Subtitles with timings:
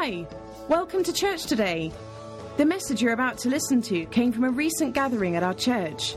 [0.00, 0.28] Hi,
[0.68, 1.90] welcome to church today.
[2.56, 6.14] The message you're about to listen to came from a recent gathering at our church.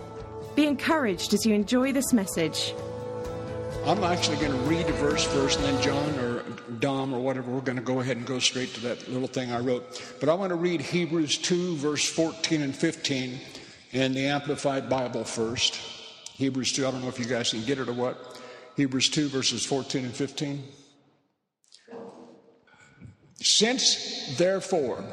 [0.55, 2.75] Be encouraged as you enjoy this message.
[3.87, 6.43] I'm actually going to read the verse first, and then John or
[6.79, 9.51] Dom or whatever, we're going to go ahead and go straight to that little thing
[9.51, 10.15] I wrote.
[10.19, 13.39] But I want to read Hebrews 2, verse 14 and 15
[13.93, 15.77] in the Amplified Bible first.
[16.35, 18.39] Hebrews 2, I don't know if you guys can get it or what.
[18.77, 20.63] Hebrews 2, verses 14 and 15.
[23.41, 25.03] Since, therefore,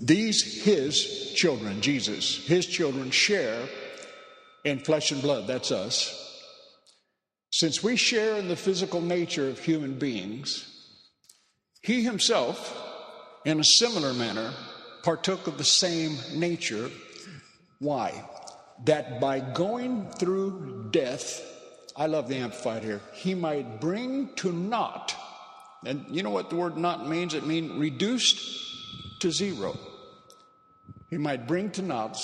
[0.00, 3.68] these his children, Jesus, his children share
[4.64, 6.16] in flesh and blood, that's us.
[7.52, 10.66] Since we share in the physical nature of human beings,
[11.82, 12.76] he himself,
[13.44, 14.52] in a similar manner,
[15.02, 16.90] partook of the same nature.
[17.78, 18.24] Why?
[18.84, 21.40] That by going through death,
[21.96, 25.14] I love the Amplified here, he might bring to naught
[25.84, 27.34] and you know what the word not means?
[27.34, 29.78] It means reduced to zero.
[31.08, 32.18] He might bring to naught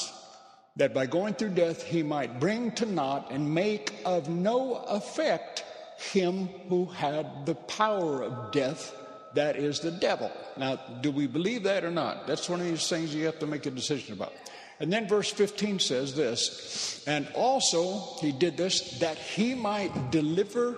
[0.77, 5.64] that by going through death, he might bring to naught and make of no effect
[5.98, 8.94] him who had the power of death,
[9.34, 10.31] that is the devil.
[10.56, 12.27] Now, do we believe that or not?
[12.27, 14.33] That's one of these things you have to make a decision about.
[14.78, 20.77] And then verse 15 says this, and also he did this that he might deliver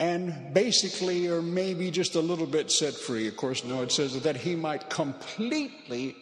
[0.00, 3.28] and basically, or maybe just a little bit set free.
[3.28, 6.16] Of course, no, it says that he might completely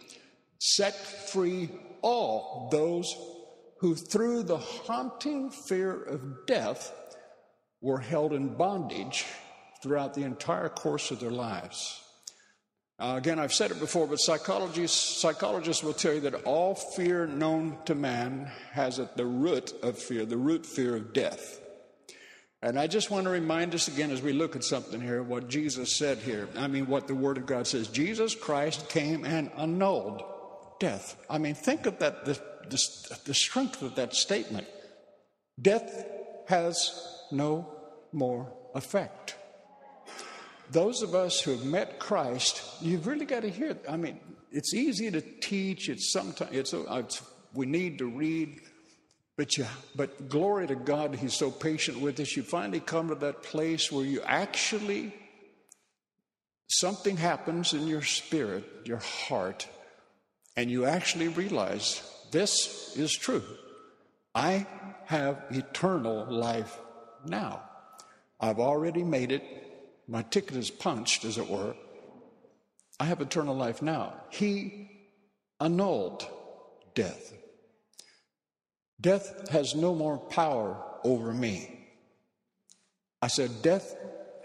[0.59, 1.71] set free
[2.03, 3.15] all those
[3.79, 6.93] who, through the haunting fear of death,
[7.81, 9.25] were held in bondage
[9.83, 12.01] throughout the entire course of their lives.
[12.99, 17.27] Uh, again, I've said it before, but psychologists, psychologists will tell you that all fear
[17.27, 21.62] known to man has at the root of fear, the root fear of death.
[22.63, 25.49] And I just want to remind us again as we look at something here, what
[25.49, 26.49] Jesus said here.
[26.57, 27.89] I mean, what the Word of God says.
[27.89, 30.23] Jesus Christ came and annulled
[30.79, 31.17] death.
[31.29, 32.35] I mean, think of that, the,
[32.71, 34.69] the, the strength of that statement.
[35.61, 36.07] Death
[36.49, 37.69] has no
[38.13, 39.35] more effect.
[40.71, 43.77] Those of us who have met Christ, you've really got to hear.
[43.89, 44.21] I mean,
[44.53, 45.89] it's easy to teach.
[45.89, 47.23] It's sometimes it's, it's
[47.55, 48.61] we need to read
[49.37, 49.67] but, you,
[49.97, 52.37] but glory to God, He's so patient with us.
[52.37, 55.15] You finally come to that place where you actually,
[56.69, 59.67] something happens in your spirit, your heart,
[60.57, 63.43] and you actually realize this is true.
[64.35, 64.67] I
[65.07, 66.79] have eternal life
[67.27, 67.63] now.
[68.41, 69.43] I've already made it.
[70.09, 71.75] My ticket is punched, as it were.
[72.99, 74.15] I have eternal life now.
[74.31, 74.91] He
[75.61, 76.27] annulled
[76.95, 77.33] death.
[79.03, 81.87] Death has no more power over me.
[83.21, 83.95] I said, Death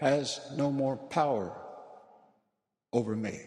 [0.00, 1.56] has no more power
[2.92, 3.38] over me.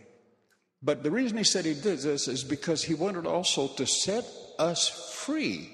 [0.81, 4.25] But the reason he said he did this is because he wanted also to set
[4.57, 5.69] us free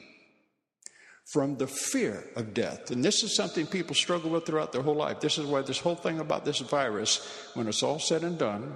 [1.26, 2.90] from the fear of death.
[2.90, 5.20] And this is something people struggle with throughout their whole life.
[5.20, 8.76] This is why this whole thing about this virus, when it's all said and done,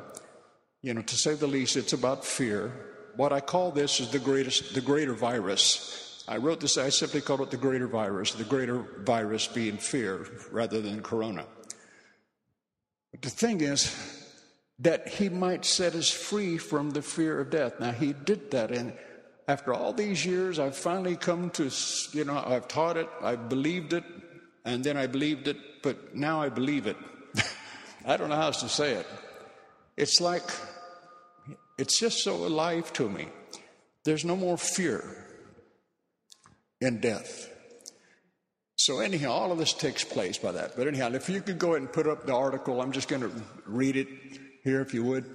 [0.82, 2.72] you know, to say the least, it's about fear.
[3.16, 6.11] What I call this is the greatest, the greater virus.
[6.28, 10.28] I wrote this, I simply called it the greater virus, the greater virus being fear
[10.52, 11.46] rather than corona.
[13.12, 13.96] But the thing is
[14.80, 17.80] that he might set us free from the fear of death.
[17.80, 18.94] Now, he did that, and
[19.48, 21.70] after all these years, I've finally come to,
[22.14, 24.03] you know, I've taught it, I've believed it,
[24.66, 26.98] and then I believed it, but now I believe it.
[28.06, 29.08] I don't know how else to say it.
[29.98, 30.50] It's like,
[31.78, 33.28] it's just so alive to me.
[34.03, 35.03] There's no more fear
[36.81, 37.47] in death.
[38.75, 40.75] So, anyhow, all of this takes place by that.
[40.75, 43.22] But, anyhow, if you could go ahead and put up the article, I'm just going
[43.22, 43.31] to
[43.68, 44.08] read it
[44.64, 45.25] here, if you would.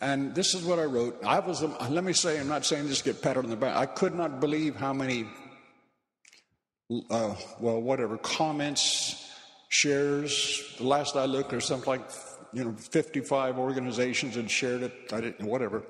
[0.00, 1.22] And this is what I wrote.
[1.24, 3.76] I was, let me say, I'm not saying just get patted on the back.
[3.76, 5.26] I could not believe how many,
[7.10, 9.24] uh, well, whatever, comments,
[9.68, 10.74] shares.
[10.78, 12.02] The last I looked, there's something like,
[12.52, 14.92] you know, 55 organizations had shared it.
[15.12, 15.84] I didn't, whatever.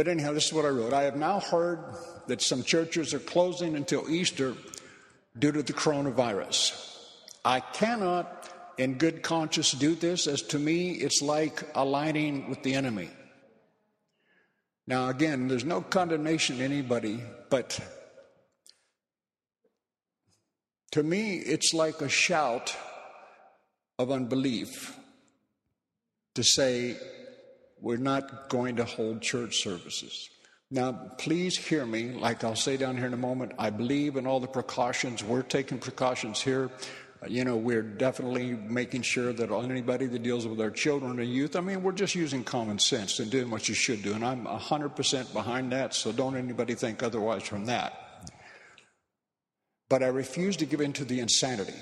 [0.00, 0.94] But anyhow, this is what I wrote.
[0.94, 1.94] I have now heard
[2.26, 4.54] that some churches are closing until Easter
[5.38, 6.96] due to the coronavirus.
[7.44, 8.48] I cannot,
[8.78, 13.10] in good conscience, do this, as to me, it's like aligning with the enemy.
[14.86, 17.20] Now, again, there's no condemnation to anybody,
[17.50, 17.78] but
[20.92, 22.74] to me, it's like a shout
[23.98, 24.96] of unbelief
[26.36, 26.96] to say,
[27.80, 30.28] we're not going to hold church services.
[30.70, 33.52] Now, please hear me, like I'll say down here in a moment.
[33.58, 35.24] I believe in all the precautions.
[35.24, 36.70] We're taking precautions here.
[37.22, 41.28] Uh, you know, we're definitely making sure that anybody that deals with our children and
[41.28, 44.14] youth, I mean, we're just using common sense and doing what you should do.
[44.14, 48.30] And I'm 100% behind that, so don't anybody think otherwise from that.
[49.88, 51.74] But I refuse to give in to the insanity.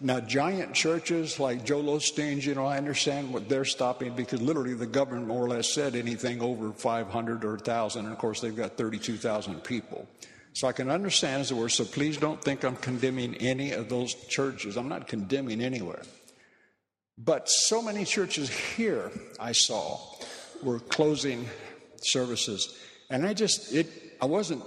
[0.00, 4.74] Now, giant churches like Joel Osteen's, you know, I understand what they're stopping because literally
[4.74, 8.04] the government more or less said anything over 500 or 1,000.
[8.04, 10.08] And of course, they've got 32,000 people.
[10.52, 11.68] So I can understand as it were.
[11.68, 14.76] So please don't think I'm condemning any of those churches.
[14.76, 16.02] I'm not condemning anywhere.
[17.16, 19.10] But so many churches here
[19.40, 19.98] I saw
[20.62, 21.48] were closing
[21.96, 22.78] services.
[23.10, 23.88] And I just, it,
[24.20, 24.62] I wasn't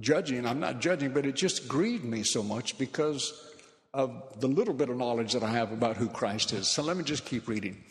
[0.00, 3.49] judging, I'm not judging, but it just grieved me so much because
[3.92, 6.68] of the little bit of knowledge that I have about who Christ is.
[6.68, 7.82] So let me just keep reading.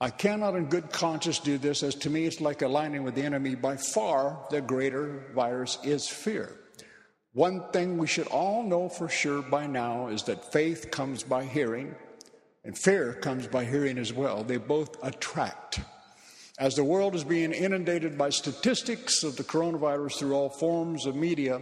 [0.00, 3.22] I cannot in good conscience do this, as to me it's like aligning with the
[3.22, 3.54] enemy.
[3.54, 6.56] By far, the greater virus is fear.
[7.32, 11.44] One thing we should all know for sure by now is that faith comes by
[11.44, 11.94] hearing,
[12.64, 14.42] and fear comes by hearing as well.
[14.42, 15.80] They both attract.
[16.58, 21.14] As the world is being inundated by statistics of the coronavirus through all forms of
[21.14, 21.60] media,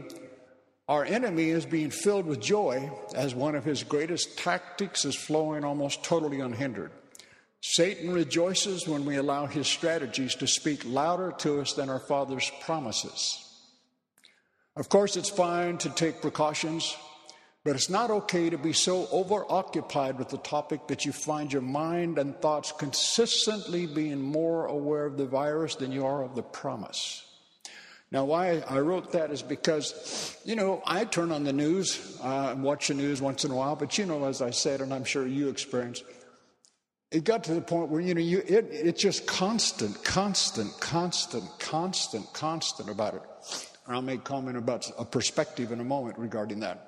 [0.89, 5.63] our enemy is being filled with joy as one of his greatest tactics is flowing
[5.63, 6.91] almost totally unhindered.
[7.61, 12.51] Satan rejoices when we allow his strategies to speak louder to us than our Father's
[12.63, 13.45] promises.
[14.77, 16.97] Of course, it's fine to take precautions,
[17.65, 21.63] but it's not okay to be so overoccupied with the topic that you find your
[21.63, 26.43] mind and thoughts consistently being more aware of the virus than you are of the
[26.43, 27.28] promise.
[28.11, 32.53] Now, why I wrote that is because, you know, I turn on the news uh,
[32.53, 34.95] and watch the news once in a while, but you know, as I said, and
[34.95, 36.05] I'm sure you experienced,
[37.11, 41.45] it got to the point where, you know, you, it, it's just constant, constant, constant,
[41.59, 43.23] constant, constant about it.
[43.87, 46.85] And I'll make comment about a perspective in a moment regarding that.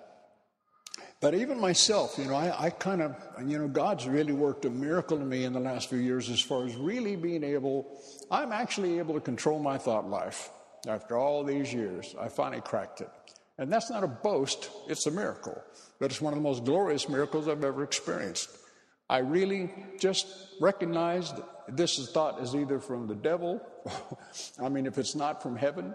[1.20, 3.14] But even myself, you know, I, I kind of,
[3.46, 6.40] you know, God's really worked a miracle in me in the last few years as
[6.40, 7.98] far as really being able,
[8.30, 10.50] I'm actually able to control my thought life.
[10.86, 13.10] After all these years, I finally cracked it.
[13.58, 15.62] And that's not a boast, it's a miracle.
[15.98, 18.48] But it's one of the most glorious miracles I've ever experienced.
[19.08, 20.26] I really just
[20.60, 21.34] recognized
[21.68, 23.60] this is thought is either from the devil,
[24.62, 25.94] I mean, if it's not from heaven,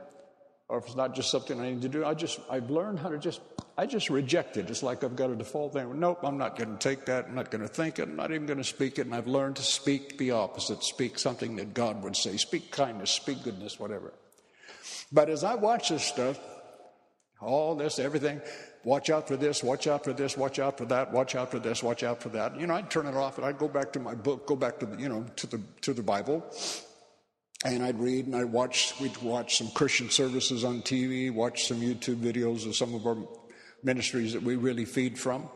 [0.68, 3.10] or if it's not just something I need to do, I just I've learned how
[3.10, 3.42] to just
[3.78, 4.70] I just reject it.
[4.70, 6.00] It's like I've got a default thing.
[6.00, 7.26] Nope, I'm not going to take that.
[7.28, 8.04] I'm not going to think it.
[8.04, 9.06] I'm not even going to speak it.
[9.06, 10.84] And I've learned to speak the opposite.
[10.84, 12.38] Speak something that God would say.
[12.38, 13.12] Speak kindness.
[13.12, 13.80] Speak goodness.
[13.80, 14.14] Whatever.
[15.12, 16.40] But as I watch this stuff,
[17.42, 18.42] all this, everything,
[18.84, 21.60] watch out for this, watch out for this, watch out for that, watch out for
[21.60, 22.60] this, watch out for that.
[22.60, 24.80] You know, I'd turn it off and I'd go back to my book, go back
[24.80, 26.44] to the, you know, to the to the Bible.
[27.64, 31.82] And I'd read and I'd watch, we'd watch some Christian services on TV, watch some
[31.82, 33.18] YouTube videos of some of our
[33.84, 35.50] ministries that we really feed from.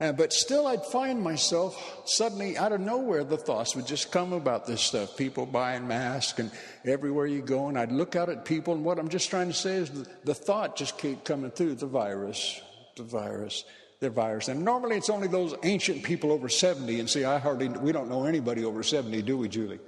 [0.00, 4.32] Uh, but still, I'd find myself suddenly out of nowhere, the thoughts would just come
[4.32, 5.16] about this stuff.
[5.16, 6.52] People buying masks and
[6.84, 7.66] everywhere you go.
[7.66, 10.06] And I'd look out at people, and what I'm just trying to say is the,
[10.22, 12.60] the thought just keep coming through the virus,
[12.96, 13.64] the virus,
[13.98, 14.46] the virus.
[14.46, 17.00] And normally it's only those ancient people over 70.
[17.00, 19.80] And see, I hardly, we don't know anybody over 70, do we, Julie?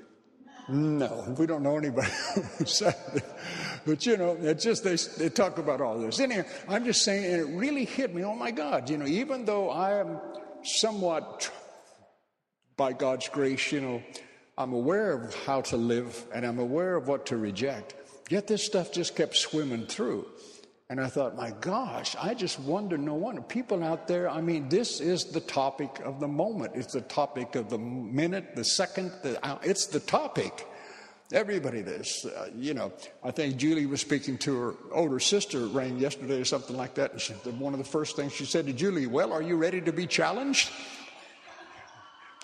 [0.69, 3.25] No, we don't know anybody over 70.
[3.87, 6.21] But you know, it's just they, they talk about all this.
[6.21, 8.25] Anyway, I'm just saying, and it really hit me.
[8.25, 10.21] Oh my God, you know, even though I am
[10.63, 11.51] somewhat,
[12.81, 14.03] by God's grace, you know,
[14.57, 17.95] I'm aware of how to live and I'm aware of what to reject.
[18.31, 20.27] Yet this stuff just kept swimming through.
[20.89, 23.43] And I thought, my gosh, I just wonder, no wonder.
[23.43, 26.73] People out there, I mean, this is the topic of the moment.
[26.75, 29.45] It's the topic of the minute, the second, the.
[29.47, 30.67] Uh, it's the topic.
[31.33, 32.27] Everybody does.
[32.27, 36.45] Uh, you know, I think Julie was speaking to her older sister, Rain, yesterday or
[36.45, 37.13] something like that.
[37.13, 39.81] And she, one of the first things she said to Julie, Well, are you ready
[39.81, 40.71] to be challenged?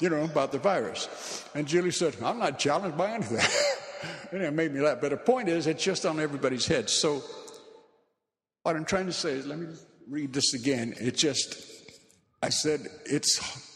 [0.01, 1.49] You know, about the virus.
[1.55, 3.41] And Julie said, I'm not challenged by anything.
[4.33, 4.99] and it made me laugh.
[5.01, 6.91] But the point is, it's just on everybody's head.
[6.91, 7.25] So,
[8.63, 9.69] what I'm trying to say is, let me
[10.09, 10.95] read this again.
[11.01, 11.57] It just,
[12.43, 13.76] I said, it's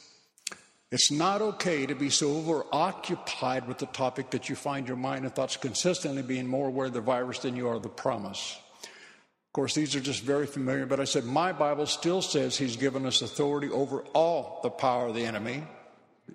[0.91, 5.25] it's not okay to be so overoccupied with the topic that you find your mind
[5.25, 8.59] and thoughts consistently being more aware of the virus than you are of the promise.
[8.83, 12.77] Of course, these are just very familiar, but I said, my Bible still says He's
[12.77, 15.65] given us authority over all the power of the enemy.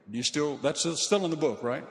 [0.10, 1.86] You still, that's still in the book, right?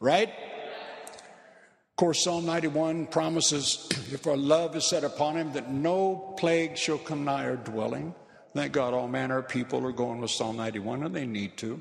[0.00, 0.28] Right?
[0.28, 6.76] Of course, Psalm 91 promises if our love is set upon Him, that no plague
[6.76, 8.14] shall come nigh our dwelling.
[8.54, 11.80] Thank God all manner of people are going with Psalm 91, and they need to.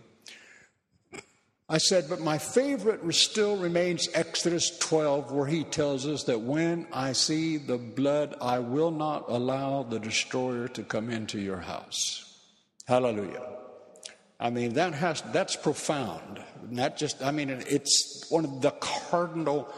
[1.68, 6.88] I said, but my favorite still remains Exodus 12, where he tells us that when
[6.92, 12.40] I see the blood, I will not allow the destroyer to come into your house.
[12.88, 13.46] Hallelujah.
[14.40, 16.44] I mean, that has, that's profound.
[16.70, 19.72] Not just, I mean, it's one of the cardinal,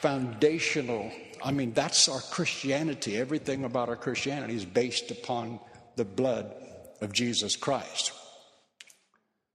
[0.00, 1.10] foundational,
[1.42, 3.16] I mean, that's our Christianity.
[3.16, 5.58] Everything about our Christianity is based upon
[6.00, 6.54] the blood
[7.02, 8.12] of Jesus Christ.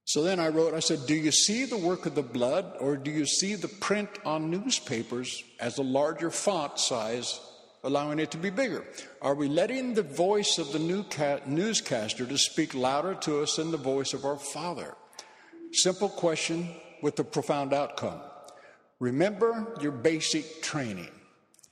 [0.04, 2.96] So then I wrote, I said, Do you see the work of the blood, or
[2.96, 7.40] do you see the print on newspapers as a larger font size,
[7.82, 8.86] allowing it to be bigger?
[9.20, 13.76] Are we letting the voice of the newscaster to speak louder to us than the
[13.76, 14.94] voice of our Father?
[15.72, 16.68] Simple question
[17.02, 18.20] with a profound outcome.
[19.00, 21.10] Remember your basic training.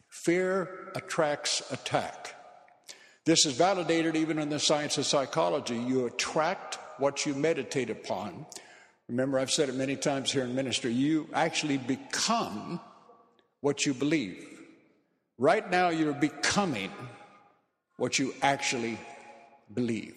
[0.08, 2.33] Fear attracts attack.
[3.24, 5.76] This is validated even in the science of psychology.
[5.76, 8.44] You attract what you meditate upon.
[9.08, 12.80] Remember, I've said it many times here in ministry you actually become
[13.60, 14.46] what you believe.
[15.38, 16.90] Right now, you're becoming
[17.96, 18.98] what you actually
[19.72, 20.14] believe,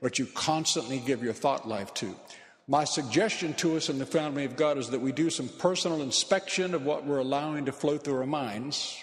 [0.00, 2.14] what you constantly give your thought life to.
[2.66, 6.02] My suggestion to us in the family of God is that we do some personal
[6.02, 9.02] inspection of what we're allowing to flow through our minds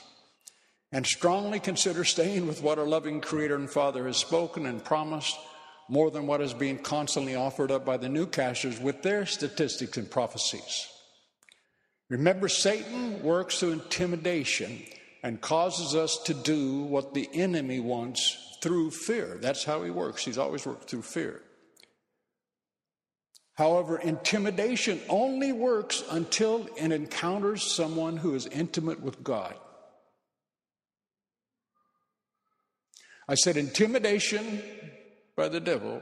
[0.91, 5.37] and strongly consider staying with what our loving Creator and Father has spoken and promised
[5.89, 10.09] more than what is being constantly offered up by the newcasters with their statistics and
[10.09, 10.87] prophecies.
[12.09, 14.81] Remember, Satan works through intimidation
[15.23, 19.37] and causes us to do what the enemy wants through fear.
[19.41, 20.23] That's how he works.
[20.23, 21.41] He's always worked through fear.
[23.55, 29.55] However, intimidation only works until it encounters someone who is intimate with God.
[33.27, 34.61] I said intimidation
[35.35, 36.01] by the devil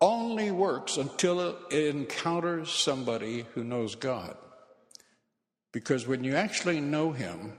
[0.00, 4.36] only works until it encounters somebody who knows God.
[5.72, 7.52] Because when you actually know Him,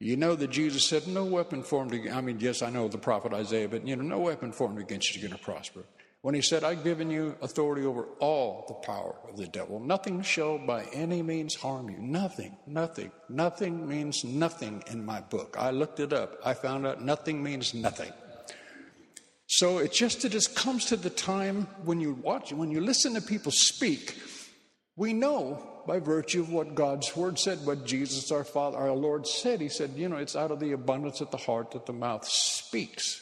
[0.00, 2.98] you know that Jesus said, No weapon formed against, I mean, yes, I know the
[2.98, 5.84] prophet Isaiah, but you know, no weapon formed against you is going to prosper.
[6.24, 10.22] When he said, I've given you authority over all the power of the devil, nothing
[10.22, 11.98] shall by any means harm you.
[11.98, 15.54] Nothing, nothing, nothing means nothing in my book.
[15.58, 16.38] I looked it up.
[16.42, 18.10] I found out nothing means nothing.
[19.48, 23.12] So it's just it just comes to the time when you watch, when you listen
[23.16, 24.18] to people speak,
[24.96, 29.26] we know by virtue of what God's word said, what Jesus our Father, our Lord
[29.26, 29.60] said.
[29.60, 32.26] He said, you know, it's out of the abundance of the heart that the mouth
[32.26, 33.20] speaks.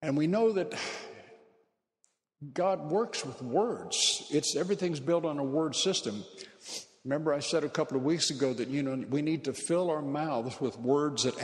[0.00, 0.72] And we know that
[2.52, 4.26] God works with words.
[4.30, 6.24] It's everything's built on a word system.
[7.04, 9.90] Remember, I said a couple of weeks ago that you know we need to fill
[9.90, 11.34] our mouths with words that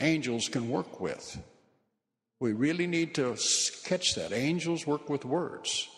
[0.00, 1.38] angels can work with.
[2.40, 3.36] We really need to
[3.84, 4.32] catch that.
[4.32, 5.88] Angels work with words.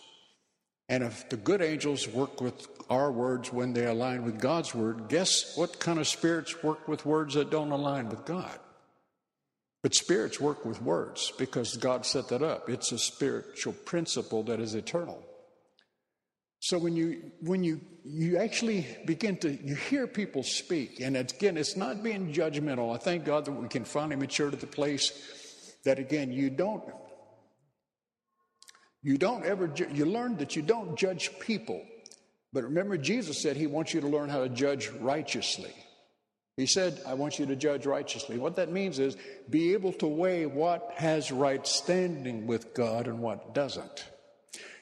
[0.88, 5.08] And if the good angels work with our words when they align with God's word,
[5.08, 8.58] guess what kind of spirits work with words that don't align with God?
[9.82, 12.68] But spirits work with words because God set that up.
[12.68, 15.22] It's a spiritual principle that is eternal.
[16.60, 21.56] So when you when you you actually begin to you hear people speak, and again,
[21.56, 22.92] it's not being judgmental.
[22.94, 25.12] I thank God that we can finally mature to the place
[25.86, 26.82] that again you don't
[29.02, 31.80] you don't ever you learn that you don't judge people
[32.52, 35.72] but remember jesus said he wants you to learn how to judge righteously
[36.56, 38.38] he said i want you to judge righteously.
[38.38, 39.16] What that means is
[39.48, 44.04] be able to weigh what has right standing with god and what doesn't.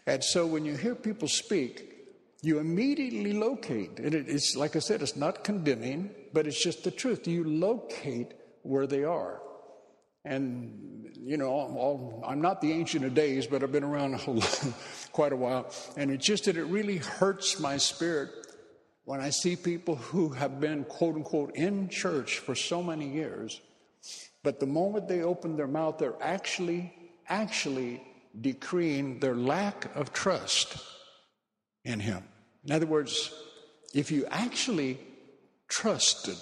[0.07, 1.91] And so when you hear people speak
[2.43, 6.91] you immediately locate and it's like i said it's not condemning but it's just the
[6.91, 7.27] truth.
[7.29, 9.41] You locate where they are.
[10.25, 14.19] And, you know, I'm not the ancient of days, but I've been around
[15.13, 15.71] quite a while.
[15.97, 18.31] And it's just that it really hurts my spirit
[19.05, 23.61] when I see people who have been, quote unquote, in church for so many years,
[24.43, 26.93] but the moment they open their mouth, they're actually,
[27.29, 28.03] actually
[28.41, 30.77] decreeing their lack of trust
[31.85, 32.25] in Him.
[32.65, 33.33] In other words,
[33.95, 34.99] if you actually
[35.69, 36.39] trusted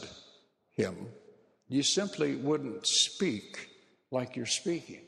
[0.70, 1.08] Him,
[1.68, 3.68] you simply wouldn't speak
[4.10, 5.00] like you're speaking.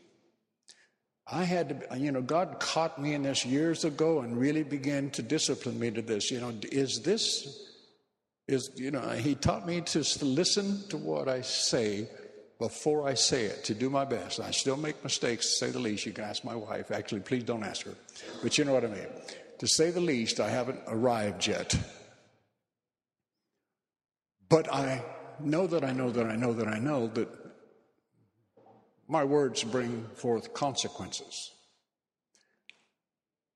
[1.27, 5.11] I had to, you know, God caught me in this years ago and really began
[5.11, 6.31] to discipline me to this.
[6.31, 7.67] You know, is this,
[8.47, 12.09] is, you know, He taught me to listen to what I say
[12.59, 14.39] before I say it, to do my best.
[14.39, 16.07] I still make mistakes, to say the least.
[16.07, 16.91] You can ask my wife.
[16.91, 17.95] Actually, please don't ask her.
[18.43, 19.07] But you know what I mean.
[19.59, 21.77] To say the least, I haven't arrived yet.
[24.49, 25.03] But I
[25.41, 27.29] know that I know that I know that I know that
[29.09, 31.51] my words bring forth consequences.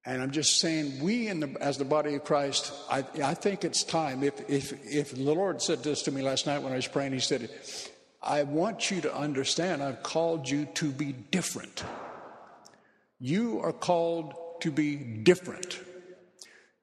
[0.04, 3.84] And I'm just saying, we, the, as the body of Christ, I, I think it's
[3.84, 4.22] time.
[4.22, 7.12] If, if, if the Lord said this to me last night when I was praying,
[7.12, 7.50] He said,
[8.22, 11.84] I want you to understand I've called you to be different.
[13.18, 15.78] You are called to be different.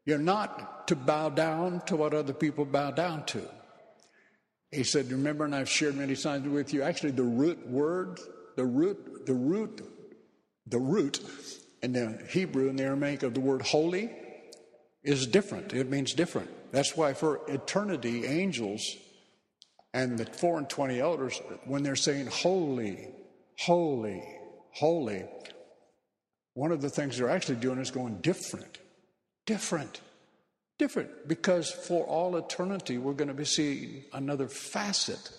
[0.05, 3.41] You're not to bow down to what other people bow down to.
[4.71, 8.19] He said, Remember, and I've shared many times with you, actually, the root word,
[8.55, 9.81] the root, the root,
[10.67, 11.19] the root
[11.81, 14.11] in the Hebrew and the Aramaic of the word holy
[15.03, 15.73] is different.
[15.73, 16.49] It means different.
[16.71, 18.81] That's why for eternity, angels
[19.93, 23.07] and the four and twenty elders, when they're saying holy,
[23.57, 24.23] holy,
[24.71, 25.25] holy,
[26.53, 28.79] one of the things they're actually doing is going different,
[29.45, 30.01] different,
[30.79, 31.27] different.
[31.27, 35.31] Because for all eternity, we're going to be seeing another facet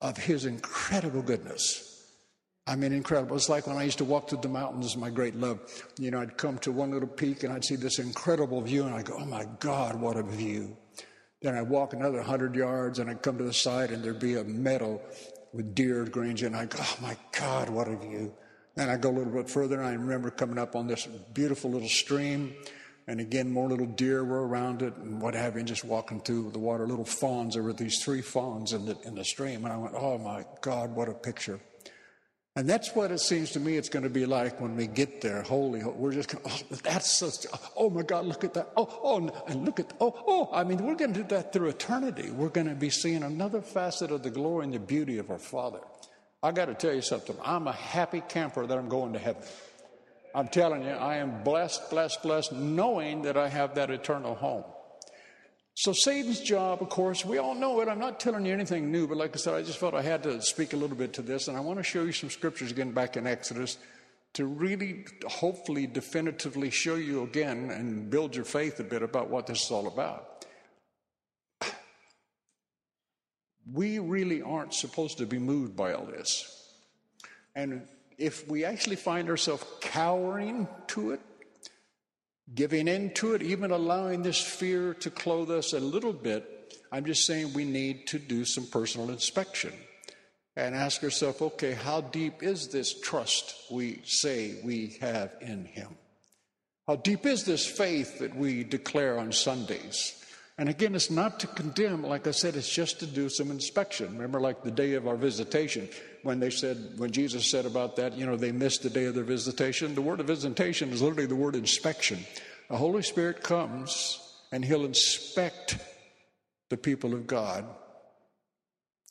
[0.00, 1.89] of His incredible goodness.
[2.70, 3.34] I mean, incredible.
[3.34, 5.58] It's like when I used to walk through the mountains, my great love.
[5.98, 8.94] You know, I'd come to one little peak and I'd see this incredible view, and
[8.94, 10.76] I'd go, oh my God, what a view.
[11.42, 14.36] Then I'd walk another 100 yards and I'd come to the side and there'd be
[14.36, 15.00] a meadow
[15.52, 18.32] with deer grazing, and I'd go, oh my God, what a view.
[18.76, 21.72] Then I go a little bit further, and I remember coming up on this beautiful
[21.72, 22.54] little stream,
[23.08, 26.20] and again, more little deer were around it, and what have you, and just walking
[26.20, 26.86] through the water.
[26.86, 27.54] Little fawns.
[27.54, 30.44] There were these three fawns in the in the stream, and I went, "Oh my
[30.60, 31.58] God, what a picture!"
[32.60, 35.22] And that's what it seems to me it's going to be like when we get
[35.22, 35.40] there.
[35.40, 38.70] Holy, we're just going, oh, that's such, oh my God, look at that.
[38.76, 40.50] Oh, oh, and look at, oh, oh.
[40.52, 42.30] I mean, we're going to do that through eternity.
[42.30, 45.38] We're going to be seeing another facet of the glory and the beauty of our
[45.38, 45.80] Father.
[46.42, 47.34] I got to tell you something.
[47.42, 49.42] I'm a happy camper that I'm going to heaven.
[50.34, 54.64] I'm telling you, I am blessed, blessed, blessed, knowing that I have that eternal home.
[55.82, 57.88] So, Satan's job, of course, we all know it.
[57.88, 60.22] I'm not telling you anything new, but like I said, I just felt I had
[60.24, 61.48] to speak a little bit to this.
[61.48, 63.78] And I want to show you some scriptures again back in Exodus
[64.34, 69.46] to really, hopefully, definitively show you again and build your faith a bit about what
[69.46, 70.44] this is all about.
[73.72, 76.74] we really aren't supposed to be moved by all this.
[77.54, 81.20] And if we actually find ourselves cowering to it,
[82.54, 87.04] giving in to it, even allowing this fear to clothe us a little bit, I'm
[87.04, 89.72] just saying we need to do some personal inspection
[90.56, 95.88] and ask ourselves okay, how deep is this trust we say we have in Him?
[96.86, 100.16] How deep is this faith that we declare on Sundays?
[100.58, 104.12] And again, it's not to condemn, like I said, it's just to do some inspection.
[104.12, 105.88] Remember, like the day of our visitation,
[106.22, 109.14] when they said, when Jesus said about that, you know, they missed the day of
[109.14, 109.94] their visitation.
[109.94, 112.26] The word of visitation is literally the word inspection.
[112.70, 114.20] The Holy Spirit comes
[114.52, 115.76] and He'll inspect
[116.68, 117.66] the people of God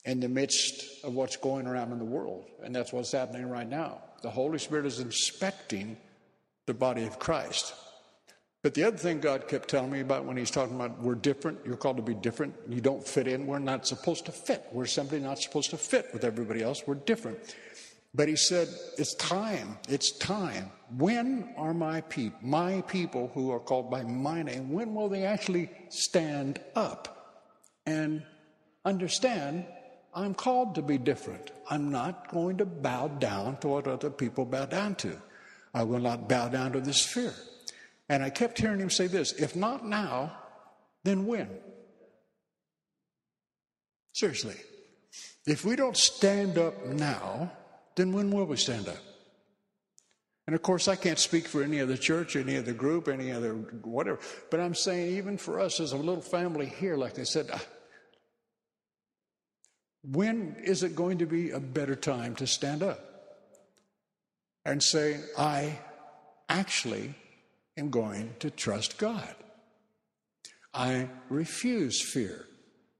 [0.05, 2.45] in the midst of what's going around in the world.
[2.63, 4.01] And that's what's happening right now.
[4.21, 5.97] The Holy Spirit is inspecting
[6.67, 7.73] the body of Christ.
[8.61, 11.59] But the other thing God kept telling me about when He's talking about we're different,
[11.65, 14.65] you're called to be different, you don't fit in, we're not supposed to fit.
[14.71, 17.37] We're simply not supposed to fit with everybody else, we're different.
[18.13, 18.67] But He said,
[18.97, 20.71] it's time, it's time.
[20.97, 25.23] When are my people, my people who are called by my name, when will they
[25.23, 27.43] actually stand up
[27.85, 28.23] and
[28.85, 29.65] understand
[30.13, 31.51] I'm called to be different?
[31.69, 35.15] I'm not going to bow down to what other people bow down to.
[35.73, 37.33] I will not bow down to this fear.
[38.09, 40.35] And I kept hearing him say this if not now,
[41.03, 41.49] then when?
[44.13, 44.55] Seriously.
[45.45, 47.51] If we don't stand up now,
[47.99, 48.97] then when will we stand up?
[50.47, 53.53] And of course, I can't speak for any other church, any other group, any other
[53.53, 57.49] whatever, but I'm saying even for us as a little family here, like I said,
[57.51, 57.59] uh,
[60.01, 62.99] when is it going to be a better time to stand up
[64.65, 65.77] and say, I
[66.47, 67.13] actually
[67.77, 69.35] am going to trust God.
[70.73, 72.45] I refuse fear.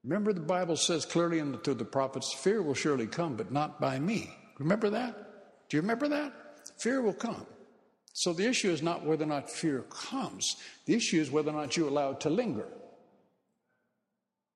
[0.03, 3.51] Remember, the Bible says clearly in the, to the prophets, fear will surely come, but
[3.51, 4.35] not by me.
[4.59, 5.15] Remember that?
[5.69, 6.33] Do you remember that?
[6.77, 7.45] Fear will come.
[8.13, 11.53] So the issue is not whether or not fear comes, the issue is whether or
[11.53, 12.67] not you allow it to linger.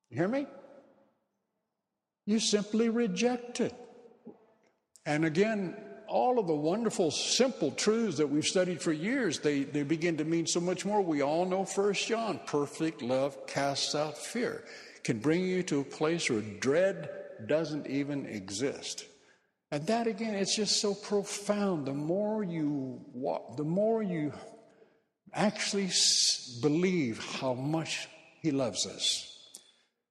[0.09, 0.47] You hear me?
[2.25, 3.73] You simply reject it.
[5.05, 5.75] And again,
[6.07, 10.23] all of the wonderful, simple truths that we've studied for years, they, they begin to
[10.23, 11.01] mean so much more.
[11.01, 14.63] We all know First John, perfect love casts out fear,
[15.03, 17.09] can bring you to a place where dread
[17.47, 19.05] doesn't even exist.
[19.73, 21.87] And that again, it's just so profound.
[21.87, 24.31] The more you walk, the more you
[25.33, 25.89] actually
[26.61, 28.07] believe how much
[28.43, 29.49] He loves us,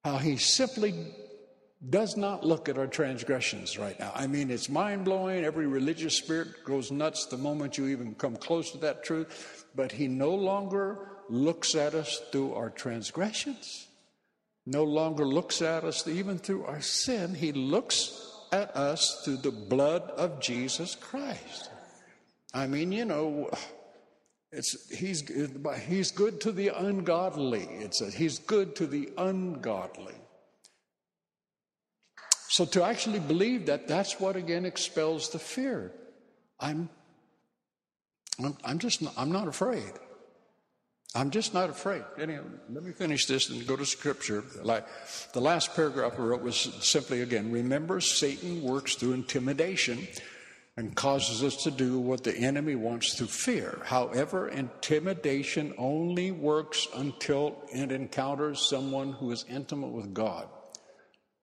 [0.03, 0.93] how He simply
[1.89, 4.11] does not look at our transgressions right now.
[4.13, 5.45] I mean, it's mind blowing.
[5.45, 9.65] Every religious spirit goes nuts the moment you even come close to that truth.
[9.75, 13.87] But he no longer looks at us through our transgressions,
[14.65, 17.33] no longer looks at us even through our sin.
[17.33, 21.71] He looks at us through the blood of Jesus Christ.
[22.53, 23.49] I mean, you know,
[24.51, 25.23] it's, he's,
[25.87, 27.63] he's good to the ungodly.
[27.63, 30.13] It's he's good to the ungodly.
[32.49, 35.91] So to actually believe that, that's what again expels the fear.
[36.59, 36.89] I'm,
[38.37, 39.93] I'm, I'm just, not, I'm not afraid.
[41.15, 42.03] I'm just not afraid.
[42.19, 44.43] Anyway, let me finish this and go to scripture.
[44.63, 44.85] Like
[45.33, 50.07] the last paragraph I wrote was simply again, remember Satan works through intimidation
[50.75, 53.79] and causes us to do what the enemy wants through fear.
[53.85, 60.47] However, intimidation only works until it encounters someone who is intimate with God.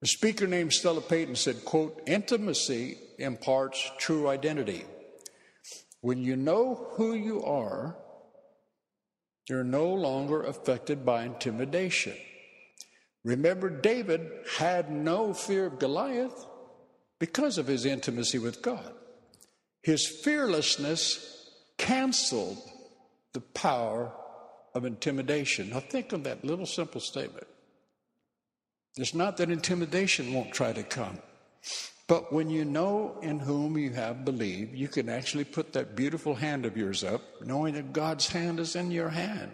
[0.01, 4.83] A speaker named Stella Payton said, quote, intimacy imparts true identity.
[6.01, 7.95] When you know who you are,
[9.51, 12.15] you're no longer affected by intimidation.
[13.25, 16.45] Remember, David had no fear of Goliath
[17.19, 18.93] because of his intimacy with God.
[19.83, 22.59] His fearlessness canceled
[23.33, 24.13] the power
[24.73, 25.71] of intimidation.
[25.71, 27.47] Now, think of that little simple statement.
[28.95, 31.19] It's not that intimidation won't try to come,
[32.07, 36.35] but when you know in whom you have believed, you can actually put that beautiful
[36.35, 39.51] hand of yours up, knowing that God's hand is in your hand.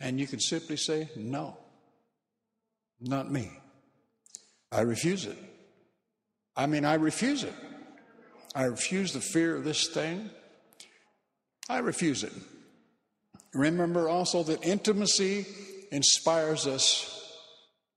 [0.00, 1.56] And you can simply say, No,
[3.00, 3.50] not me.
[4.72, 5.38] I refuse it.
[6.56, 7.54] I mean, I refuse it.
[8.54, 10.30] I refuse the fear of this thing.
[11.68, 12.32] I refuse it.
[13.52, 15.46] Remember also that intimacy
[15.90, 17.38] inspires us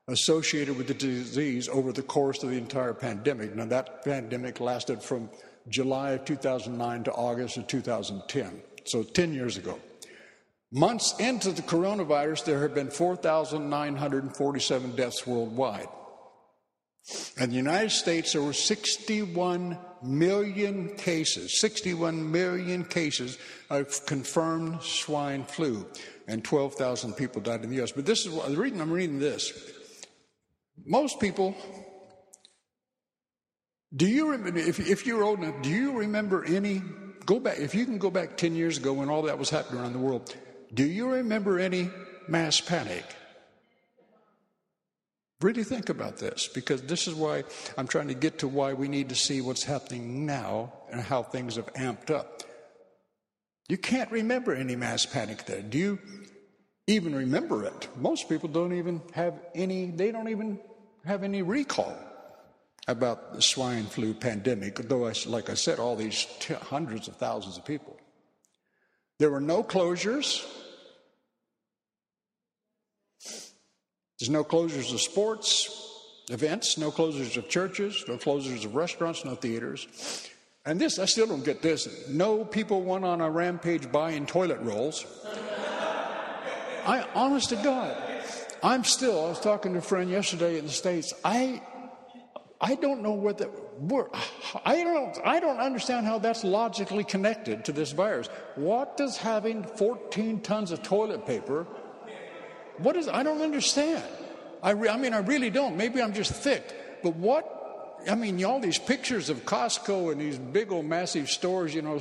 [0.07, 3.55] associated with the disease over the course of the entire pandemic.
[3.55, 5.29] Now, that pandemic lasted from
[5.69, 9.79] July of 2009 to August of 2010, so 10 years ago.
[10.71, 15.87] Months into the coronavirus, there have been 4,947 deaths worldwide.
[17.39, 23.37] In the United States, there were 61 million cases, 61 million cases
[23.69, 25.85] of confirmed swine flu,
[26.27, 27.91] and 12,000 people died in the U.S.
[27.91, 29.53] But this is what, the reason I'm reading this.
[30.85, 31.55] Most people,
[33.95, 36.81] do you remember, if, if you're old enough, do you remember any,
[37.25, 39.81] go back, if you can go back 10 years ago when all that was happening
[39.81, 40.35] around the world,
[40.73, 41.89] do you remember any
[42.27, 43.05] mass panic?
[45.43, 47.43] Really think about this because this is why
[47.77, 51.21] I'm trying to get to why we need to see what's happening now and how
[51.21, 52.43] things have amped up.
[53.67, 55.61] You can't remember any mass panic there.
[55.61, 55.99] Do you
[56.87, 57.89] even remember it?
[57.97, 60.59] Most people don't even have any, they don't even
[61.03, 61.93] have any recall
[62.87, 67.17] about the swine flu pandemic, though, I, like I said, all these t- hundreds of
[67.17, 67.97] thousands of people.
[69.19, 70.45] There were no closures.
[74.23, 79.35] There's no closures of sports events, no closures of churches, no closures of restaurants, no
[79.35, 80.29] theaters.
[80.65, 82.07] And this, I still don't get this.
[82.07, 85.05] No people went on a rampage buying toilet rolls.
[86.85, 87.97] I, honest to God,
[88.63, 91.13] I'm still, I was talking to a friend yesterday in the States.
[91.25, 91.61] I,
[92.61, 93.49] I don't know what that,
[94.63, 98.29] I don't, I don't understand how that's logically connected to this virus.
[98.55, 101.67] What does having 14 tons of toilet paper
[102.77, 104.03] what is, I don't understand.
[104.61, 105.75] I, re, I mean, I really don't.
[105.77, 107.01] Maybe I'm just thick.
[107.03, 111.75] But what, I mean, all these pictures of Costco and these big old massive stores,
[111.75, 111.99] you know,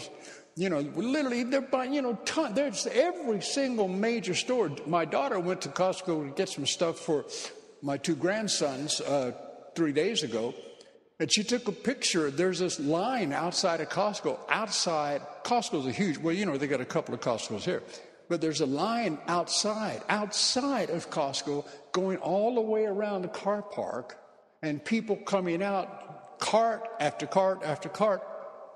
[0.55, 4.71] you know, literally they're buying, you know, ton, there's every single major store.
[4.87, 7.25] My daughter went to Costco to get some stuff for
[7.83, 9.33] my two grandsons uh,
[9.75, 10.55] three days ago.
[11.19, 12.31] And she took a picture.
[12.31, 14.39] There's this line outside of Costco.
[14.49, 17.83] Outside, Costco's a huge, well, you know, they got a couple of Costco's here
[18.33, 23.61] but there's a line outside, outside of Costco, going all the way around the car
[23.61, 24.16] park,
[24.62, 28.23] and people coming out, cart after cart after cart,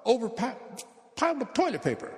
[0.04, 2.12] over piled of toilet paper.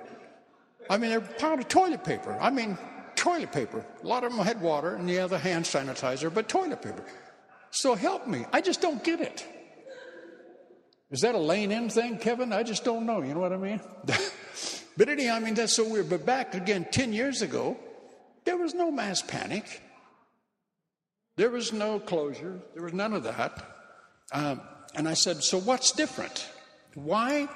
[0.89, 2.37] I mean, they're piled of toilet paper.
[2.41, 2.77] I mean,
[3.15, 3.85] toilet paper.
[4.03, 7.05] A lot of them had water, and the other hand sanitizer, but toilet paper.
[7.71, 8.47] So help me.
[8.51, 9.47] I just don't get it.
[11.09, 12.51] Is that a lane in thing, Kevin?
[12.51, 13.21] I just don't know.
[13.23, 13.79] You know what I mean?
[14.99, 16.09] But anyhow, I mean, that's so weird.
[16.09, 17.77] But back again 10 years ago,
[18.43, 19.81] there was no mass panic.
[21.37, 22.59] There was no closure.
[22.73, 23.63] There was none of that.
[24.33, 24.59] Um,
[24.93, 26.49] and I said, So what's different?
[26.95, 27.47] Why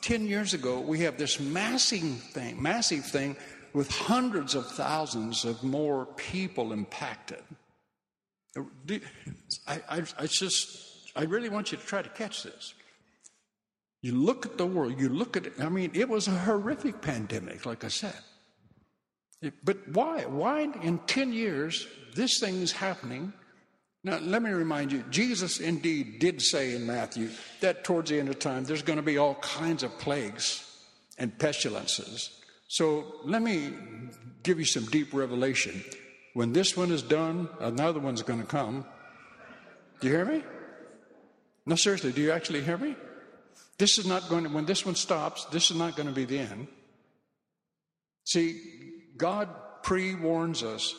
[0.00, 3.36] 10 years ago we have this massive thing, massive thing
[3.72, 7.44] with hundreds of thousands of more people impacted?
[9.68, 12.74] I, I, I just, I really want you to try to catch this.
[14.02, 17.00] You look at the world, you look at it, I mean, it was a horrific
[17.00, 18.18] pandemic, like I said.
[19.40, 20.24] It, but why?
[20.24, 23.32] Why in 10 years this thing is happening?
[24.04, 27.28] Now, let me remind you, Jesus indeed did say in Matthew
[27.60, 30.68] that towards the end of time there's going to be all kinds of plagues
[31.18, 32.30] and pestilences.
[32.66, 33.72] So let me
[34.42, 35.84] give you some deep revelation.
[36.34, 38.84] When this one is done, another one's going to come.
[40.00, 40.42] Do you hear me?
[41.66, 42.96] No, seriously, do you actually hear me?
[43.82, 46.24] This is not going to, when this one stops, this is not going to be
[46.24, 46.68] the end.
[48.22, 48.60] See,
[49.16, 49.48] God
[49.82, 50.94] pre warns us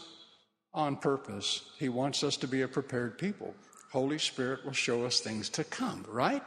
[0.74, 1.62] on purpose.
[1.80, 3.56] He wants us to be a prepared people.
[3.94, 6.44] Holy Spirit will show us things to come, right?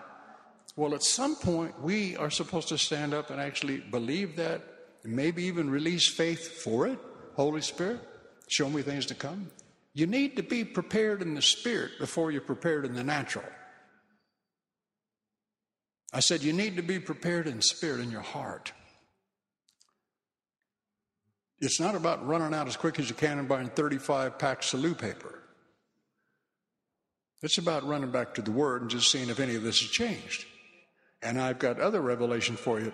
[0.77, 4.61] Well, at some point, we are supposed to stand up and actually believe that,
[5.05, 6.99] and maybe even release faith for it.
[7.35, 8.01] Holy Spirit,
[8.49, 9.51] show me things to come.
[9.95, 13.47] You need to be prepared in the spirit before you're prepared in the natural.
[16.13, 18.73] I said, you need to be prepared in spirit in your heart.
[21.59, 24.81] It's not about running out as quick as you can and buying 35 packs of
[24.81, 25.43] loo paper.
[27.43, 29.91] It's about running back to the Word and just seeing if any of this has
[29.91, 30.47] changed.
[31.23, 32.93] And I've got other revelation for you.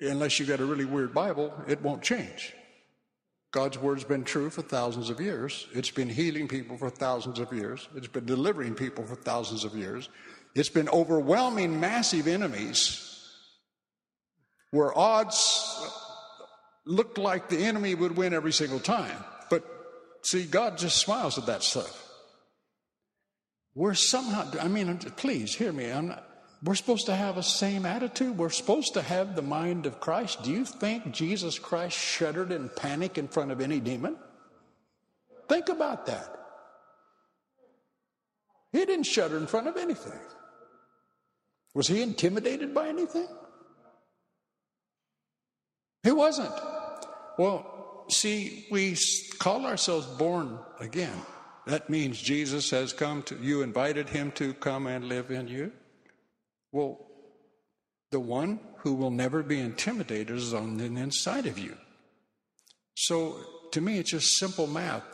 [0.00, 2.54] Unless you've got a really weird Bible, it won't change.
[3.52, 5.66] God's Word's been true for thousands of years.
[5.74, 7.88] It's been healing people for thousands of years.
[7.94, 10.08] It's been delivering people for thousands of years.
[10.54, 13.08] It's been overwhelming massive enemies
[14.70, 15.86] where odds
[16.84, 19.16] looked like the enemy would win every single time.
[19.50, 19.64] But
[20.22, 21.98] see, God just smiles at that stuff.
[23.74, 25.88] We're somehow, I mean, please hear me.
[25.88, 26.26] Not,
[26.62, 28.36] we're supposed to have a same attitude.
[28.36, 30.42] We're supposed to have the mind of Christ.
[30.42, 34.16] Do you think Jesus Christ shuddered in panic in front of any demon?
[35.48, 36.28] Think about that.
[38.72, 40.18] He didn't shudder in front of anything.
[41.74, 43.28] Was he intimidated by anything?
[46.02, 46.52] He wasn't.
[47.38, 48.96] Well, see, we
[49.38, 51.16] call ourselves born again.
[51.66, 55.72] That means Jesus has come to you, invited him to come and live in you.
[56.72, 57.06] Well,
[58.10, 61.76] the one who will never be intimidated is on the inside of you.
[62.96, 63.36] So
[63.70, 65.04] to me, it's just simple math.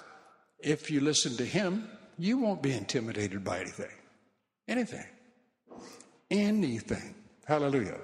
[0.59, 3.93] If you listen to him, you won't be intimidated by anything.
[4.67, 5.05] Anything.
[6.31, 7.15] Anything.
[7.47, 7.99] Hallelujah.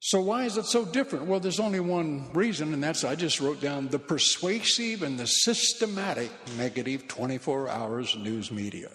[0.00, 1.26] So, why is it so different?
[1.26, 5.26] Well, there's only one reason, and that's I just wrote down the persuasive and the
[5.26, 8.90] systematic negative 24 hours news media.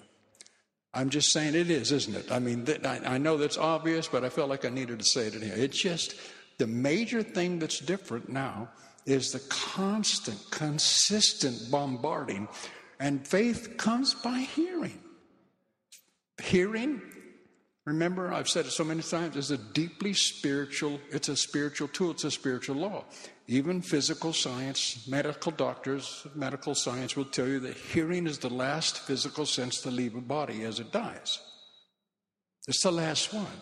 [0.93, 2.31] I'm just saying it is, isn't it?
[2.31, 5.35] I mean, I know that's obvious, but I felt like I needed to say it
[5.35, 5.55] in here.
[5.55, 6.15] It's just
[6.59, 8.69] the major thing that's different now
[9.05, 12.47] is the constant, consistent bombarding,
[12.99, 14.99] and faith comes by hearing.
[16.43, 17.01] Hearing
[17.89, 22.11] Remember, I've said it so many times, it's a deeply spiritual, it's a spiritual tool,
[22.11, 23.05] it's a spiritual law.
[23.47, 28.99] Even physical science, medical doctors, medical science will tell you that hearing is the last
[28.99, 31.39] physical sense to leave a body as it dies.
[32.67, 33.59] It's the last one.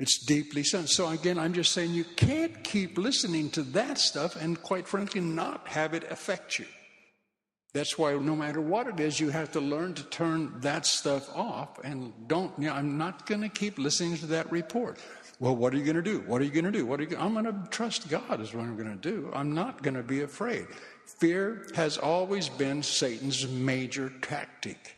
[0.00, 0.94] It's deeply sensed.
[0.96, 5.20] So again, I'm just saying you can't keep listening to that stuff and quite frankly
[5.20, 6.66] not have it affect you.
[7.72, 11.34] That's why no matter what it is, you have to learn to turn that stuff
[11.34, 14.98] off and don't, you know, I'm not going to keep listening to that report.
[15.40, 16.20] Well, what are you going to do?
[16.20, 16.84] What are you going to do?
[16.84, 19.30] What are you I'm going to trust God is what I'm going to do.
[19.32, 20.66] I'm not going to be afraid.
[21.18, 24.96] Fear has always been Satan's major tactic.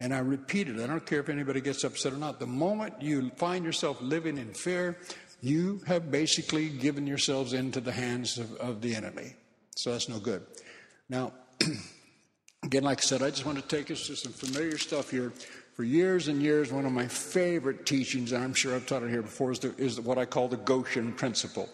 [0.00, 0.80] And I repeat it.
[0.80, 2.40] I don't care if anybody gets upset or not.
[2.40, 4.96] The moment you find yourself living in fear,
[5.40, 9.34] you have basically given yourselves into the hands of, of the enemy.
[9.76, 10.44] So that's no good.
[11.08, 11.32] Now,
[12.64, 15.32] Again, like I said, I just want to take us to some familiar stuff here.
[15.74, 19.10] For years and years, one of my favorite teachings, and I'm sure I've taught it
[19.10, 21.68] here before, is, the, is what I call the Goshen principle.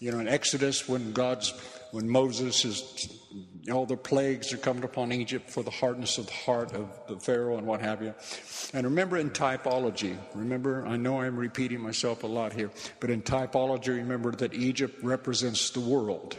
[0.00, 1.54] You know, in Exodus, when God's,
[1.92, 3.08] when Moses is,
[3.72, 7.18] all the plagues are coming upon Egypt for the hardness of the heart of the
[7.18, 8.12] Pharaoh and what have you.
[8.74, 13.22] And remember in typology, remember, I know I'm repeating myself a lot here, but in
[13.22, 16.36] typology, remember that Egypt represents the world,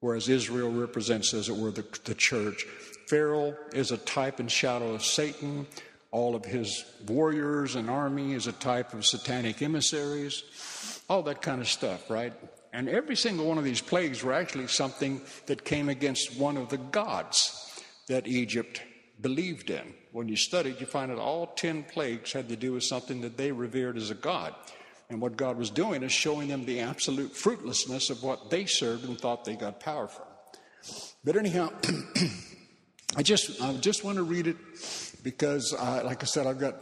[0.00, 2.64] whereas Israel represents, as it were, the, the church.
[3.08, 5.66] Pharaoh is a type and shadow of Satan.
[6.10, 10.42] All of his warriors and army is a type of satanic emissaries.
[11.08, 12.34] All that kind of stuff, right?
[12.72, 16.68] And every single one of these plagues were actually something that came against one of
[16.68, 18.82] the gods that Egypt
[19.20, 19.94] believed in.
[20.12, 23.38] When you studied, you find that all 10 plagues had to do with something that
[23.38, 24.54] they revered as a God.
[25.08, 29.04] And what God was doing is showing them the absolute fruitlessness of what they served
[29.04, 30.26] and thought they got power from.
[31.24, 31.72] But anyhow,
[33.16, 34.56] I just I just want to read it
[35.22, 36.74] because, like I said, I've got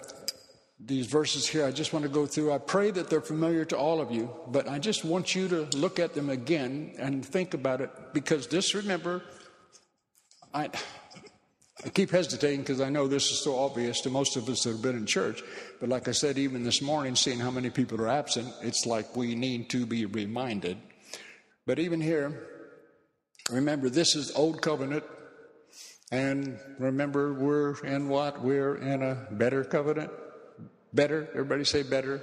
[0.78, 1.64] these verses here.
[1.64, 2.52] I just want to go through.
[2.52, 5.62] I pray that they're familiar to all of you, but I just want you to
[5.76, 9.22] look at them again and think about it because this, remember,
[10.52, 10.70] I.
[11.84, 14.70] I keep hesitating because I know this is so obvious to most of us that
[14.70, 15.42] have been in church.
[15.78, 19.14] But like I said, even this morning, seeing how many people are absent, it's like
[19.14, 20.78] we need to be reminded.
[21.66, 22.48] But even here,
[23.50, 25.04] remember, this is Old Covenant.
[26.12, 28.42] And remember, we're in what?
[28.42, 30.10] We're in a better covenant.
[30.92, 31.28] Better.
[31.32, 32.22] Everybody say better.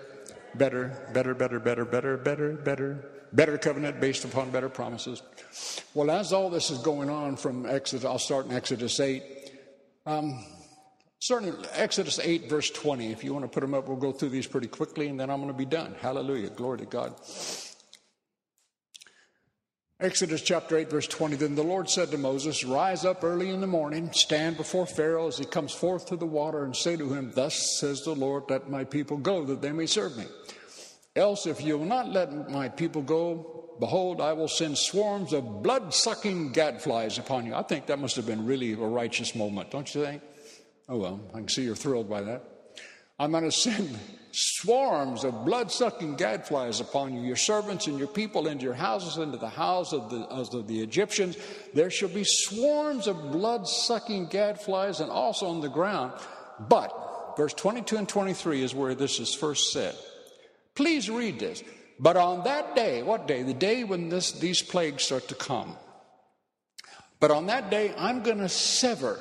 [0.56, 5.22] Better, better, better, better, better, better, better, better covenant based upon better promises.
[5.94, 9.24] Well, as all this is going on from Exodus, I'll start in Exodus 8.
[10.06, 10.46] Um,
[11.20, 13.12] starting Exodus 8, verse 20.
[13.12, 15.30] If you want to put them up, we'll go through these pretty quickly and then
[15.30, 15.96] I'm going to be done.
[16.00, 16.50] Hallelujah.
[16.50, 17.16] Glory to God.
[20.00, 21.36] Exodus chapter 8, verse 20.
[21.36, 25.28] Then the Lord said to Moses, Rise up early in the morning, stand before Pharaoh
[25.28, 28.44] as he comes forth to the water, and say to him, Thus says the Lord,
[28.50, 30.26] Let my people go, that they may serve me.
[31.16, 35.62] Else, if you will not let my people go, behold, I will send swarms of
[35.62, 37.54] blood sucking gadflies upon you.
[37.54, 40.24] I think that must have been really a righteous moment, don't you think?
[40.90, 42.44] Oh, well, I can see you're thrilled by that.
[43.20, 43.98] I'm going to send
[44.34, 49.18] swarms of blood sucking gadflies upon you, your servants and your people, into your houses,
[49.18, 51.38] into the house of the, of the Egyptians.
[51.74, 56.14] There shall be swarms of blood sucking gadflies and also on the ground.
[56.60, 59.96] But, verse 22 and 23 is where this is first said.
[60.76, 61.64] Please read this.
[62.00, 63.44] But on that day, what day?
[63.44, 65.78] The day when this, these plagues start to come.
[67.20, 69.20] But on that day, I'm going to sever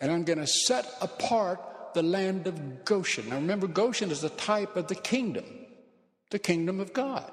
[0.00, 1.58] and I'm going to set apart
[1.94, 3.28] the land of Goshen.
[3.28, 5.44] Now remember, Goshen is a type of the kingdom,
[6.30, 7.30] the kingdom of God.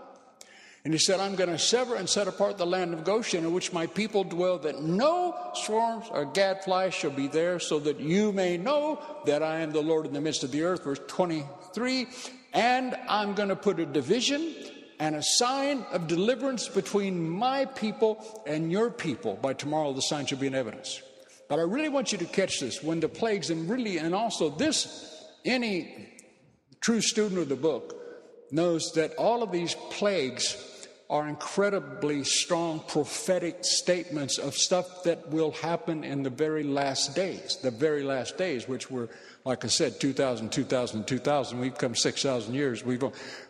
[0.85, 3.51] And he said, I'm going to sever and set apart the land of Goshen in
[3.51, 8.31] which my people dwell, that no swarms or gadflies shall be there, so that you
[8.31, 10.85] may know that I am the Lord in the midst of the earth.
[10.85, 12.07] Verse 23
[12.53, 14.55] And I'm going to put a division
[14.99, 19.35] and a sign of deliverance between my people and your people.
[19.41, 21.01] By tomorrow, the sign shall be in evidence.
[21.49, 24.49] But I really want you to catch this when the plagues, and really, and also
[24.49, 26.13] this, any
[26.79, 27.95] true student of the book
[28.51, 35.51] knows that all of these plagues are incredibly strong prophetic statements of stuff that will
[35.53, 39.09] happen in the very last days, the very last days, which were
[39.45, 41.59] like I said, 2000, 2000, 2000.
[41.59, 42.83] We've come 6,000 years.
[42.83, 43.03] We've,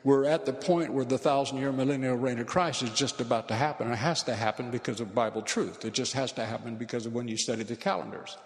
[0.04, 3.48] we're at the point where the thousand year millennial reign of Christ is just about
[3.48, 3.92] to happen.
[3.92, 5.84] It has to happen because of Bible truth.
[5.84, 8.38] It just has to happen because of when you study the calendars,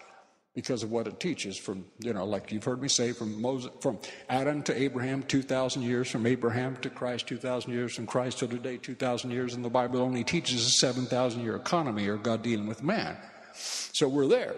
[0.54, 3.70] because of what it teaches from, you know, like you've heard me say, from Moses,
[3.80, 3.98] from
[4.30, 8.78] Adam to Abraham, 2,000 years, from Abraham to Christ, 2,000 years, from Christ to today,
[8.78, 9.52] 2,000 years.
[9.52, 13.18] And the Bible only teaches a 7,000 year economy or God dealing with man.
[13.52, 14.54] So we're there.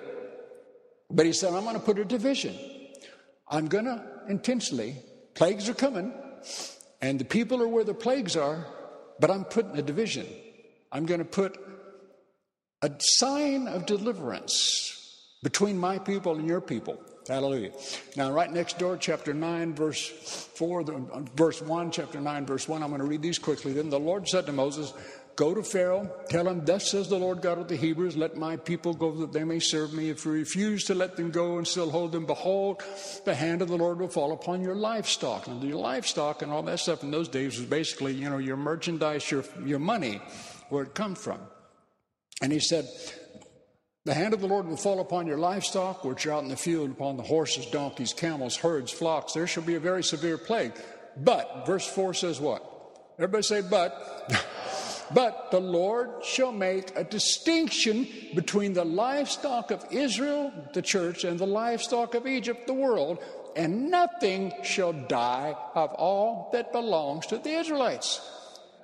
[1.11, 2.55] But he said, I'm going to put a division.
[3.49, 4.97] I'm going to intentionally,
[5.35, 6.13] plagues are coming,
[7.01, 8.67] and the people are where the plagues are,
[9.21, 10.27] but I'm putting a division.
[10.91, 11.59] I'm going to put
[12.83, 14.93] a sign of deliverance
[15.43, 17.01] between my people and your people.
[17.29, 17.73] Hallelujah.
[18.17, 20.09] Now, right next door, chapter 9, verse
[20.55, 23.73] 4, uh, verse 1, chapter 9, verse 1, I'm going to read these quickly.
[23.73, 24.93] Then the Lord said to Moses,
[25.37, 28.57] Go to Pharaoh, tell him, Thus says the Lord God of the Hebrews, let my
[28.57, 30.09] people go that they may serve me.
[30.09, 32.83] If you refuse to let them go and still hold them, behold,
[33.27, 35.47] the hand of the Lord will fall upon your livestock.
[35.47, 38.57] And your livestock and all that stuff in those days was basically, you know, your
[38.57, 40.23] merchandise, your, your money,
[40.71, 41.41] where it come from.
[42.41, 42.89] And he said,
[44.07, 46.57] the hand of the Lord will fall upon your livestock, which are out in the
[46.57, 49.35] field, upon the horses, donkeys, camels, herds, flocks.
[49.35, 50.73] There shall be a very severe plague.
[51.15, 52.65] But, verse 4 says what?
[53.19, 54.33] Everybody say, but.
[55.13, 61.39] But the Lord shall make a distinction between the livestock of Israel, the church, and
[61.39, 63.19] the livestock of Egypt, the world,
[63.55, 68.21] and nothing shall die of all that belongs to the Israelites.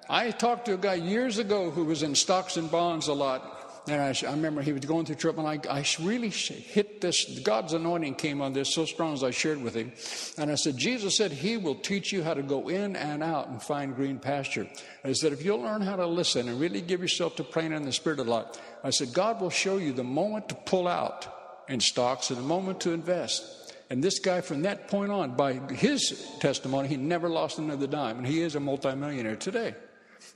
[0.09, 3.62] I talked to a guy years ago who was in stocks and bonds a lot,
[3.89, 7.41] and I, I, remember he was going through trouble, and I, I, really hit this.
[7.41, 9.93] God's anointing came on this so strong as I shared with him.
[10.39, 13.49] And I said, Jesus said he will teach you how to go in and out
[13.49, 14.69] and find green pasture.
[15.05, 17.83] I said, if you'll learn how to listen and really give yourself to praying in
[17.83, 21.27] the Spirit a lot, I said, God will show you the moment to pull out
[21.69, 23.75] in stocks and the moment to invest.
[23.91, 28.19] And this guy, from that point on, by his testimony, he never lost another dime.
[28.19, 29.75] And he is a multimillionaire today.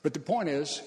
[0.03, 0.83] But the point is,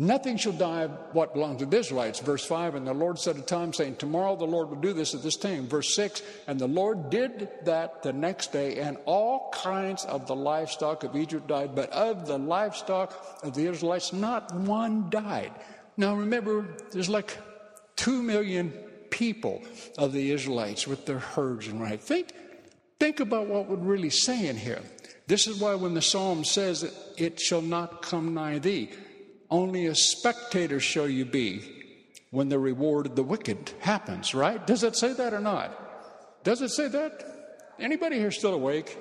[0.00, 2.20] Nothing shall die of what belongs to the Israelites.
[2.20, 5.14] Verse 5, and the Lord set a time saying, Tomorrow the Lord will do this
[5.14, 5.68] at this time.
[5.68, 10.34] Verse 6, and the Lord did that the next day, and all kinds of the
[10.34, 15.52] livestock of Egypt died, but of the livestock of the Israelites, not one died.
[15.98, 17.36] Now remember, there's like
[17.94, 18.70] two million
[19.10, 19.60] people
[19.98, 22.00] of the Israelites with their herds and right.
[22.00, 22.32] Think,
[22.98, 24.80] think about what we're really saying here.
[25.26, 28.88] This is why when the psalm says, It shall not come nigh thee.
[29.50, 31.62] Only a spectator shall you be
[32.30, 34.64] when the reward of the wicked happens, right?
[34.64, 36.44] Does it say that or not?
[36.44, 37.74] Does it say that?
[37.78, 38.96] Anybody here still awake?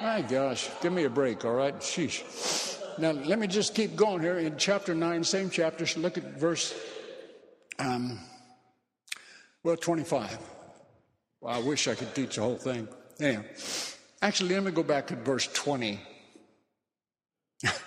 [0.00, 1.74] My gosh, give me a break, all right?
[1.76, 2.78] Sheesh.
[2.98, 5.86] Now, let me just keep going here in chapter 9, same chapter.
[5.86, 6.74] So look at verse,
[7.78, 8.18] um,
[9.62, 10.38] well, 25.
[11.40, 12.88] Well, I wish I could teach the whole thing.
[13.20, 13.42] Anyhow,
[14.22, 16.00] actually, let me go back to verse 20.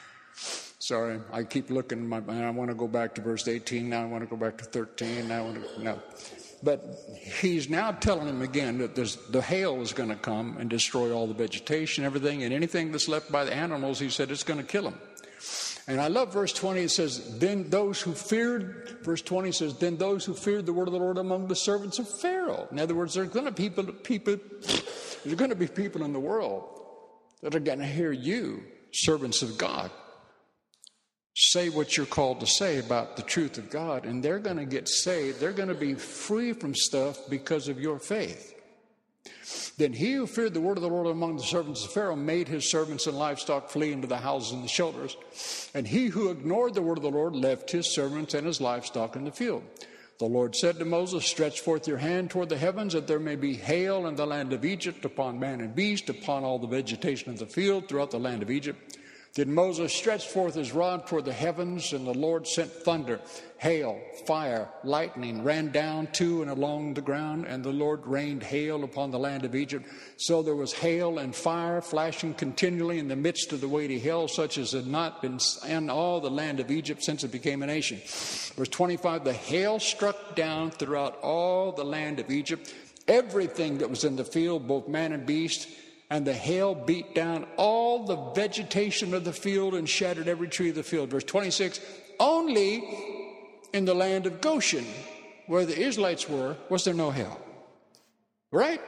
[0.89, 2.09] Sorry, I keep looking.
[2.09, 3.89] My, I want to go back to verse 18.
[3.89, 5.27] Now I want to go back to 13.
[5.27, 6.01] Now I want to no.
[6.63, 11.11] But he's now telling him again that the hail is going to come and destroy
[11.11, 13.99] all the vegetation, everything, and anything that's left by the animals.
[13.99, 14.99] He said it's going to kill them.
[15.87, 16.81] And I love verse 20.
[16.81, 20.87] It says, Then those who feared, verse 20 says, Then those who feared the word
[20.87, 22.67] of the Lord among the servants of Pharaoh.
[22.71, 24.37] In other words, there's going to people, people,
[25.23, 26.81] there's going to be people in the world
[27.43, 29.91] that are going to hear you, servants of God,
[31.39, 34.65] say what you're called to say about the truth of God, and they're going to
[34.65, 35.39] get saved.
[35.39, 38.55] They're going to be free from stuff because of your faith.
[39.77, 42.49] Then he who feared the word of the Lord among the servants of Pharaoh made
[42.49, 45.15] his servants and livestock flee into the houses and the shelters.
[45.73, 49.15] And he who ignored the word of the Lord left his servants and his livestock
[49.15, 49.63] in the field.
[50.19, 53.37] The Lord said to Moses, Stretch forth your hand toward the heavens, that there may
[53.37, 57.31] be hail in the land of Egypt upon man and beast, upon all the vegetation
[57.31, 58.97] of the field throughout the land of Egypt.
[59.39, 63.21] Then Moses stretched forth his rod toward the heavens, and the Lord sent thunder,
[63.57, 68.83] hail, fire, lightning ran down to and along the ground, and the Lord rained hail
[68.83, 69.87] upon the land of Egypt.
[70.17, 74.27] So there was hail and fire flashing continually in the midst of the weighty hail,
[74.27, 77.67] such as had not been in all the land of Egypt since it became a
[77.67, 78.01] nation.
[78.57, 82.73] Verse 25 The hail struck down throughout all the land of Egypt,
[83.07, 85.69] everything that was in the field, both man and beast
[86.09, 90.69] and the hail beat down all the vegetation of the field and shattered every tree
[90.69, 91.09] of the field.
[91.09, 91.79] Verse 26
[92.19, 92.83] Only
[93.73, 94.85] in the land of Goshen,
[95.47, 97.39] where the Israelites were, was there no hail.
[98.51, 98.81] Right?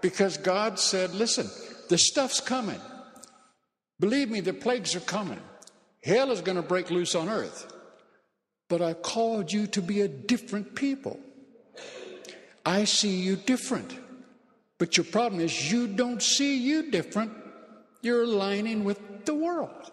[0.00, 1.48] Because God said, Listen,
[1.88, 2.80] the stuff's coming.
[3.98, 5.40] Believe me, the plagues are coming.
[6.02, 7.72] Hell is going to break loose on earth.
[8.68, 11.18] But I called you to be a different people.
[12.66, 13.96] I see you different.
[14.84, 17.32] But your problem is you don't see you different.
[18.02, 19.90] You're aligning with the world.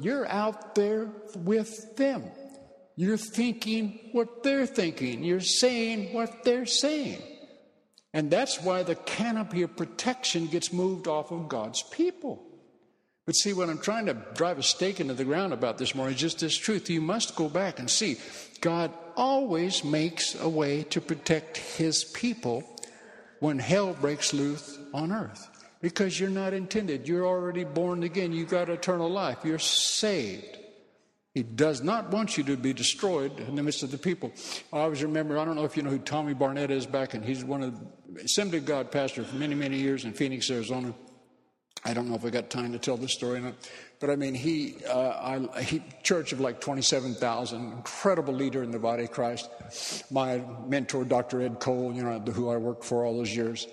[0.00, 2.24] You're out there with them.
[2.96, 5.22] You're thinking what they're thinking.
[5.22, 7.22] You're saying what they're saying.
[8.12, 12.42] And that's why the canopy of protection gets moved off of God's people.
[13.26, 16.16] But see, what I'm trying to drive a stake into the ground about this morning
[16.16, 16.90] is just this truth.
[16.90, 18.16] You must go back and see
[18.60, 22.68] God always makes a way to protect his people
[23.42, 25.48] when hell breaks loose on earth
[25.80, 27.08] because you're not intended.
[27.08, 28.32] You're already born again.
[28.32, 29.38] You've got eternal life.
[29.42, 30.58] You're saved.
[31.34, 34.32] He does not want you to be destroyed in the midst of the people.
[34.72, 37.24] I always remember, I don't know if you know who Tommy Barnett is back, and
[37.24, 37.80] he's one of
[38.14, 40.94] the Assembly of God pastor for many, many years in Phoenix, Arizona.
[41.84, 43.54] I don't know if I got time to tell this story or not,
[43.98, 48.78] but I mean, he, uh, I, he church of like 27,000, incredible leader in the
[48.78, 49.50] body of Christ.
[50.10, 51.42] My mentor, Dr.
[51.42, 53.66] Ed Cole, you know, who I worked for all those years.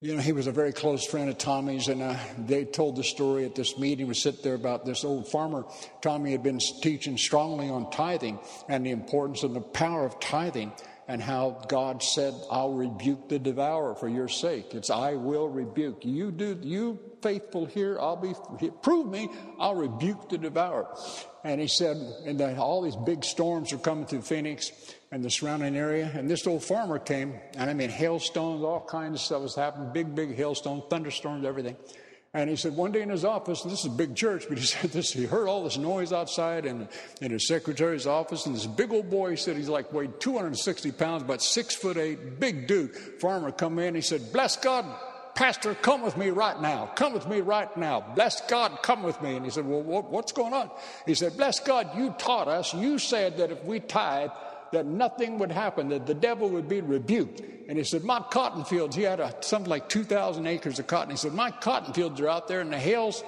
[0.00, 3.04] You know, he was a very close friend of Tommy's, and uh, they told the
[3.04, 4.06] story at this meeting.
[4.06, 5.64] We sit there about this old farmer.
[6.00, 8.38] Tommy had been teaching strongly on tithing
[8.68, 10.72] and the importance and the power of tithing
[11.08, 14.74] and how God said, I'll rebuke the devourer for your sake.
[14.74, 16.04] It's I will rebuke.
[16.04, 18.34] You do, you faithful here, I'll be,
[18.82, 19.28] prove me,
[19.58, 20.86] I'll rebuke the devourer.
[21.44, 24.72] And he said, and that all these big storms are coming through Phoenix
[25.12, 26.10] and the surrounding area.
[26.12, 29.92] And this old farmer came, and I mean, hailstones, all kinds of stuff was happening,
[29.92, 31.76] big, big hailstones, thunderstorms, everything.
[32.36, 34.58] And he said one day in his office, and this is a big church, but
[34.58, 36.86] he said this, he heard all this noise outside in,
[37.22, 40.92] in his secretary's office, and this big old boy, he said he's like weighed 260
[40.92, 44.84] pounds, about six foot eight, big dude, farmer come in, he said, bless God,
[45.34, 46.86] Pastor, come with me right now.
[46.94, 48.00] Come with me right now.
[48.14, 49.36] Bless God, come with me.
[49.36, 50.70] And he said, Well, what's going on?
[51.04, 54.30] He said, Bless God, you taught us, you said that if we tithe,
[54.72, 57.42] that nothing would happen, that the devil would be rebuked.
[57.68, 61.10] And he said, My cotton fields, he had a, something like 2,000 acres of cotton.
[61.10, 63.24] He said, My cotton fields are out there and the hail's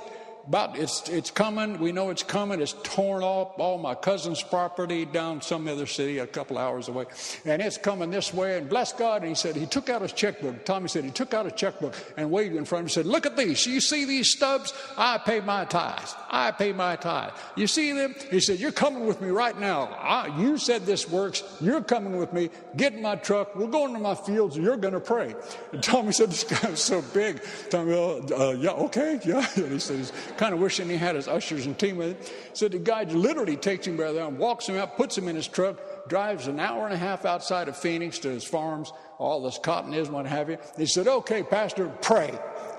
[0.48, 1.78] about it's it's coming.
[1.78, 2.60] We know it's coming.
[2.60, 7.04] It's torn off all my cousin's property down some other city, a couple hours away,
[7.44, 8.56] and it's coming this way.
[8.56, 9.22] And bless God.
[9.22, 10.64] And he said he took out his checkbook.
[10.64, 12.88] Tommy said he took out a checkbook and waved in front of him.
[12.90, 13.66] Said, "Look at these.
[13.66, 14.72] You see these stubs?
[14.96, 16.14] I pay my tithes.
[16.30, 17.32] I pay my tithe.
[17.54, 19.84] You see them?" He said, "You're coming with me right now.
[20.00, 21.42] I, you said this works.
[21.60, 22.48] You're coming with me.
[22.76, 23.54] Get in my truck.
[23.54, 24.56] We're going to my fields.
[24.56, 25.34] You're going to pray."
[25.72, 29.46] And Tommy said, "This guy's so big." Tommy, uh, uh, yeah, okay, yeah.
[29.58, 32.34] And he said kind of wishing he had his ushers and team with him.
[32.54, 35.36] So the guy literally takes him by the arm, walks him out, puts him in
[35.36, 39.42] his truck, drives an hour and a half outside of Phoenix to his farms, all
[39.42, 40.56] this cotton is, what have you.
[40.76, 42.38] He said, Okay, Pastor, pray.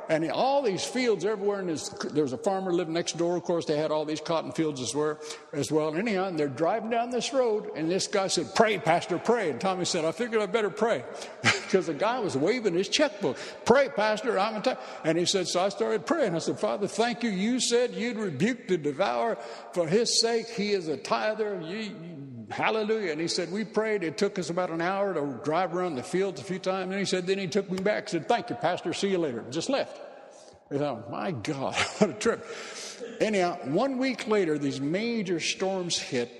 [0.09, 1.69] And all these fields everywhere, and
[2.11, 3.37] there was a farmer living next door.
[3.37, 5.19] Of course, they had all these cotton fields as well.
[5.53, 5.89] As well.
[5.89, 9.51] And anyhow, and they're driving down this road, and this guy said, "Pray, Pastor, pray."
[9.51, 11.03] And Tommy said, "I figured I better pray,"
[11.43, 13.37] because the guy was waving his checkbook.
[13.65, 17.21] "Pray, Pastor, I'm a." And he said, "So I started praying." I said, "Father, thank
[17.21, 17.29] you.
[17.29, 19.37] You said you'd rebuke the devourer
[19.73, 20.47] for his sake.
[20.49, 21.61] He is a tither.
[21.61, 24.03] You, you, hallelujah." And he said, "We prayed.
[24.03, 26.99] It took us about an hour to drive around the fields a few times." And
[26.99, 28.09] he said, "Then he took me back.
[28.09, 28.93] Said, thank you, Pastor.
[28.93, 29.99] See you later." Just left.
[30.71, 32.45] I thought, my God, what a trip.
[33.19, 36.31] Anyhow, one week later, these major storms hit,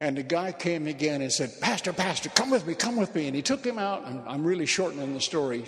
[0.00, 3.26] and the guy came again and said, Pastor, Pastor, come with me, come with me.
[3.26, 5.64] And he took him out, and I'm really shortening the story.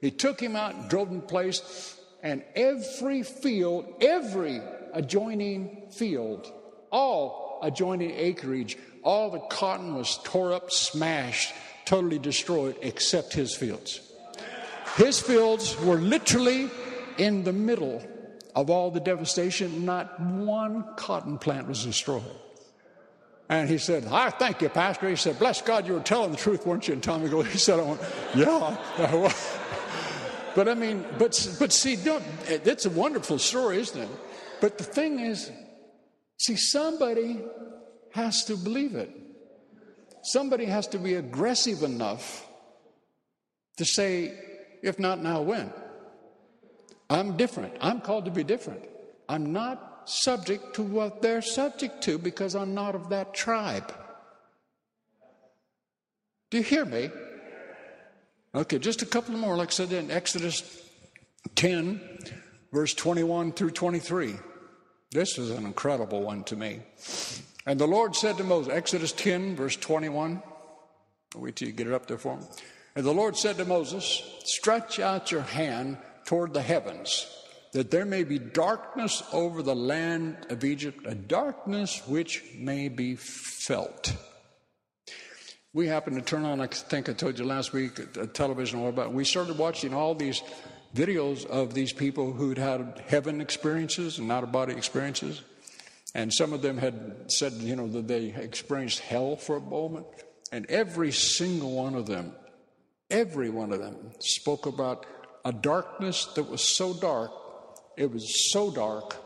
[0.00, 4.60] He took him out and drove him place, and every field, every
[4.92, 6.52] adjoining field,
[6.90, 14.00] all adjoining acreage, all the cotton was tore up, smashed, totally destroyed, except his fields.
[14.96, 16.70] His fields were literally
[17.18, 18.04] in the middle
[18.54, 22.24] of all the devastation, not one cotton plant was destroyed.
[23.48, 25.08] And he said, I thank you, Pastor.
[25.08, 26.94] He said, Bless God, you were telling the truth, weren't you?
[26.94, 28.00] And Tommy goes, He said, I went,
[28.34, 29.32] Yeah.
[30.54, 34.08] But I mean, but, but see, don't, it's a wonderful story, isn't it?
[34.60, 35.50] But the thing is,
[36.38, 37.40] see, somebody
[38.12, 39.10] has to believe it.
[40.22, 42.46] Somebody has to be aggressive enough
[43.78, 44.38] to say,
[44.82, 45.72] if not now, when?
[47.08, 47.74] I'm different.
[47.80, 48.84] I'm called to be different.
[49.28, 53.92] I'm not subject to what they're subject to because I'm not of that tribe.
[56.50, 57.10] Do you hear me?
[58.54, 60.82] Okay, just a couple more, like I said in Exodus
[61.54, 62.00] 10,
[62.72, 64.34] verse 21 through 23.
[65.12, 66.80] This is an incredible one to me.
[67.70, 70.42] And the Lord said to Moses, Exodus 10, verse 21.
[71.36, 72.42] I'll wait till you get it up there for me.
[72.96, 77.32] And the Lord said to Moses, Stretch out your hand toward the heavens,
[77.72, 83.14] that there may be darkness over the land of Egypt, a darkness which may be
[83.14, 84.16] felt.
[85.72, 88.88] We happened to turn on, I think I told you last week, a television all
[88.88, 89.12] about.
[89.12, 90.42] We started watching all these
[90.92, 95.42] videos of these people who'd had heaven experiences and out of body experiences.
[96.14, 100.06] And some of them had said, you know, that they experienced hell for a moment.
[100.52, 102.34] And every single one of them,
[103.10, 105.06] every one of them spoke about
[105.44, 107.30] a darkness that was so dark,
[107.96, 109.16] it was so dark,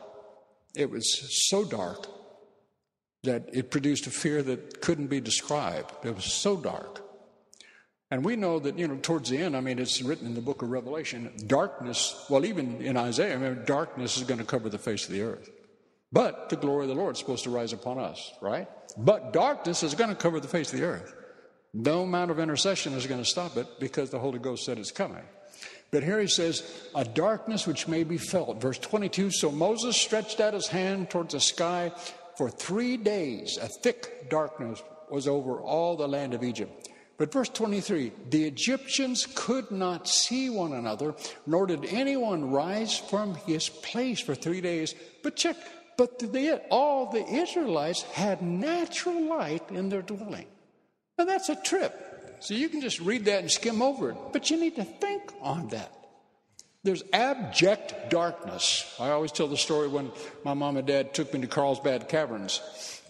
[0.75, 2.07] it was so dark
[3.23, 5.91] that it produced a fear that couldn't be described.
[6.03, 7.01] It was so dark.
[8.11, 10.41] And we know that, you know, towards the end, I mean, it's written in the
[10.41, 14.69] book of Revelation, darkness, well, even in Isaiah, I mean, darkness is going to cover
[14.69, 15.49] the face of the earth.
[16.15, 18.69] But the glory of the Lord is supposed to rise upon us, right?
[18.97, 21.13] But darkness is going to cover the face of the earth.
[21.73, 24.91] No amount of intercession is going to stop it because the Holy Ghost said it's
[24.91, 25.23] coming.
[25.91, 26.63] But here he says,
[26.95, 28.61] a darkness which may be felt.
[28.61, 31.91] Verse 22 So Moses stretched out his hand towards the sky.
[32.37, 36.87] For three days, a thick darkness was over all the land of Egypt.
[37.17, 41.13] But verse 23 the Egyptians could not see one another,
[41.45, 44.95] nor did anyone rise from his place for three days.
[45.21, 45.57] But check,
[45.97, 50.47] but the, all the Israelites had natural light in their dwelling.
[51.17, 52.37] Now that's a trip.
[52.39, 55.31] So you can just read that and skim over it, but you need to think
[55.41, 55.91] on that.
[56.83, 58.95] There's abject darkness.
[58.99, 60.11] I always tell the story when
[60.43, 62.61] my mom and dad took me to Carlsbad Caverns,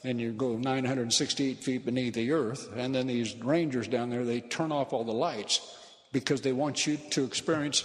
[0.06, 4.40] and you go 968 feet beneath the earth, and then these rangers down there, they
[4.40, 5.60] turn off all the lights
[6.14, 7.84] because they want you to experience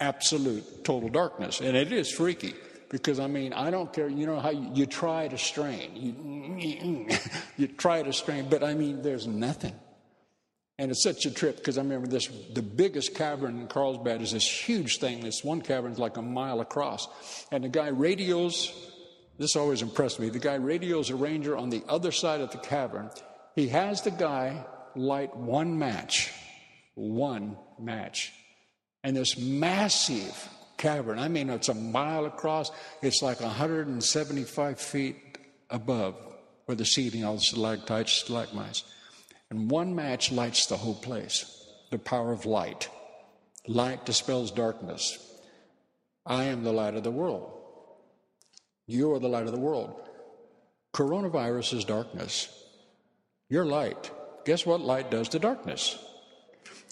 [0.00, 1.60] absolute total darkness.
[1.60, 2.54] And it is freaky
[2.88, 4.08] because I mean, I don't care.
[4.08, 7.08] You know how you, you try to strain, you,
[7.56, 9.74] you try to strain, but I mean, there's nothing.
[10.78, 14.32] And it's such a trip because I remember this the biggest cavern in Carlsbad is
[14.32, 15.20] this huge thing.
[15.20, 17.08] This one cavern is like a mile across.
[17.50, 18.72] And the guy radios,
[19.38, 20.28] this always impressed me.
[20.28, 23.10] The guy radios a ranger on the other side of the cavern.
[23.54, 26.30] He has the guy light one match,
[26.94, 28.32] one match.
[29.02, 31.18] And this massive cavern.
[31.18, 32.70] I mean, it's a mile across.
[33.02, 35.38] It's like 175 feet
[35.70, 36.14] above
[36.66, 38.84] where the seating, all the stalactites, stalagmites.
[39.50, 41.52] And one match lights the whole place
[41.90, 42.88] the power of light.
[43.68, 45.18] Light dispels darkness.
[46.24, 47.52] I am the light of the world.
[48.86, 50.08] You are the light of the world.
[50.92, 52.48] Coronavirus is darkness.
[53.48, 54.10] You're light.
[54.44, 55.98] Guess what light does to darkness?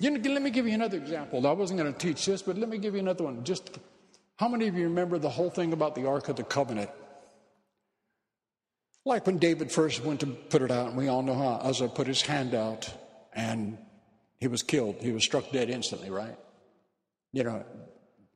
[0.01, 1.47] You know, let me give you another example.
[1.47, 3.45] I wasn't going to teach this, but let me give you another one.
[3.45, 3.79] Just
[4.37, 6.91] how many of you remember the whole thing about the Ark of the Covenant?
[9.05, 11.89] Like when David first went to put it out, and we all know how Uzzah
[11.89, 12.91] put his hand out
[13.35, 13.79] and
[14.39, 14.97] he was killed.
[15.01, 16.37] He was struck dead instantly, right?
[17.33, 17.65] You know,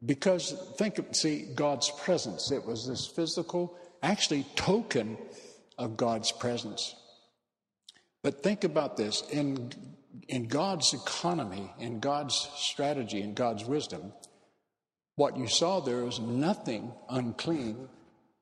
[0.05, 2.53] because think, see, God's presence.
[2.53, 5.19] It was this physical, actually, token
[5.77, 6.95] of God's presence.
[8.23, 9.73] But think about this in,
[10.29, 14.13] in God's economy, in God's strategy, in God's wisdom,
[15.17, 17.89] what you saw there is nothing unclean,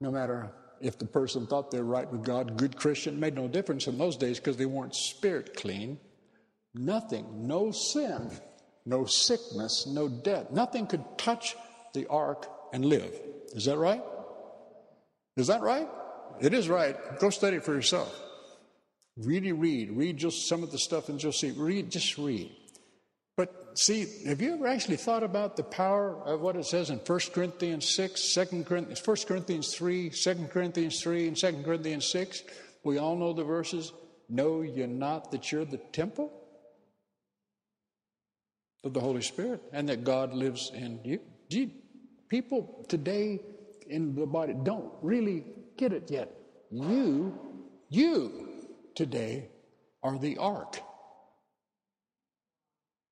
[0.01, 3.87] no matter if the person thought they're right with God, good Christian, made no difference
[3.87, 5.99] in those days because they weren't spirit clean.
[6.74, 8.31] Nothing, no sin,
[8.85, 10.51] no sickness, no death.
[10.51, 11.57] Nothing could touch
[11.95, 13.11] the ark and live.
[13.55, 14.03] Is that right?
[15.37, 15.89] Is that right?
[16.41, 16.97] It is right.
[17.18, 18.14] Go study it for yourself.
[19.17, 19.93] Really read.
[19.93, 21.51] Read just some of the stuff and just see.
[21.53, 22.51] Read, just read.
[23.37, 26.99] But see, have you ever actually thought about the power of what it says in
[26.99, 32.43] 1 Corinthians 6, 2 Corinthians, 1 Corinthians 3, 2 Corinthians 3, and 2 Corinthians 6?
[32.85, 33.93] We all know the verses.
[34.29, 36.33] Know you not that you're the temple
[38.85, 41.21] of the Holy Spirit and that God lives in you?
[41.49, 41.71] you
[42.29, 43.41] people today
[43.89, 45.45] in the body don't really
[45.77, 46.33] get it yet.
[46.71, 47.39] You,
[47.89, 48.46] you
[48.97, 49.49] today
[50.03, 50.81] are the ark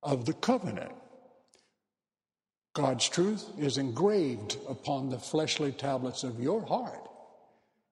[0.03, 0.91] of the covenant.
[2.73, 7.07] God's truth is engraved upon the fleshly tablets of your heart.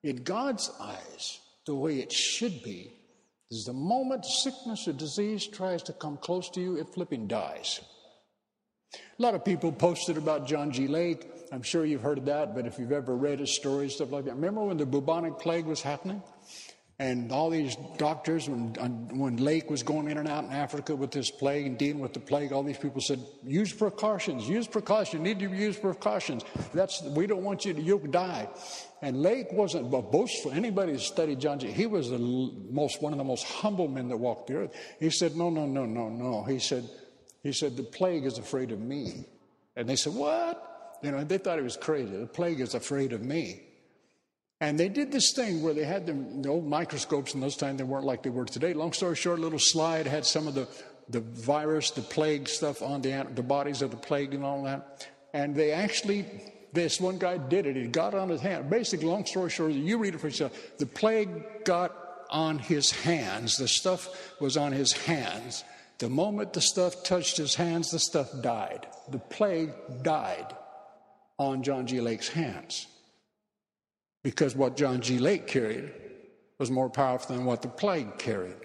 [0.03, 2.91] In God's eyes, the way it should be
[3.49, 7.79] is the moment sickness or disease tries to come close to you, it flipping dies.
[8.95, 10.87] A lot of people posted about John G.
[10.87, 11.25] Lake.
[11.51, 14.25] I'm sure you've heard of that, but if you've ever read his story, stuff like
[14.25, 14.35] that.
[14.35, 16.21] Remember when the bubonic plague was happening?
[17.03, 20.95] And all these doctors, when, uh, when Lake was going in and out in Africa
[20.95, 24.67] with this plague and dealing with the plague, all these people said, use precautions, use
[24.67, 26.45] precautions, you need to use precautions.
[26.73, 28.47] That's, we don't want you to, you'll die.
[29.01, 30.53] And Lake wasn't boastful.
[30.53, 34.07] Anybody who studied John G., he was the most, one of the most humble men
[34.07, 34.75] that walked the earth.
[35.01, 36.43] He said, no, no, no, no, no.
[36.45, 36.89] He said,
[37.41, 39.25] he said, the plague is afraid of me.
[39.75, 40.99] And they said, what?
[41.03, 42.15] You know, they thought he was crazy.
[42.15, 43.63] The plague is afraid of me.
[44.63, 47.79] And they did this thing where they had them, the old microscopes in those times,
[47.79, 48.73] they weren't like they were today.
[48.73, 50.69] Long story short, little slide had some of the,
[51.09, 55.05] the virus, the plague stuff on the, the bodies of the plague and all that.
[55.33, 56.25] And they actually,
[56.71, 57.75] this one guy did it.
[57.75, 58.69] He got on his hand.
[58.69, 60.57] Basically, long story short, you read it for yourself.
[60.77, 61.93] The plague got
[62.29, 63.57] on his hands.
[63.57, 64.07] The stuff
[64.39, 65.65] was on his hands.
[65.97, 68.87] The moment the stuff touched his hands, the stuff died.
[69.09, 70.55] The plague died
[71.37, 71.99] on John G.
[71.99, 72.87] Lake's hands
[74.23, 75.19] because what John G.
[75.19, 75.91] Lake carried
[76.57, 78.55] was more powerful than what the plague carried.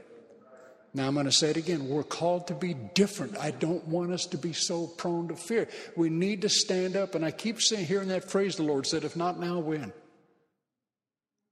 [0.94, 1.88] Now I'm going to say it again.
[1.88, 3.36] We're called to be different.
[3.38, 5.68] I don't want us to be so prone to fear.
[5.96, 7.14] We need to stand up.
[7.14, 9.92] And I keep saying, hearing that phrase the Lord said, if not now, when?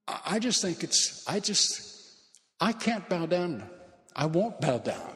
[0.08, 2.12] I just think it's, I just,
[2.60, 3.68] I can't bow down.
[4.14, 5.12] I won't bow down.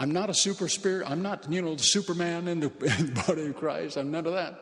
[0.00, 1.08] I'm not a super spirit.
[1.08, 2.66] I'm not, you know, the Superman in the,
[2.98, 3.96] in the body of Christ.
[3.96, 4.58] I'm none of that.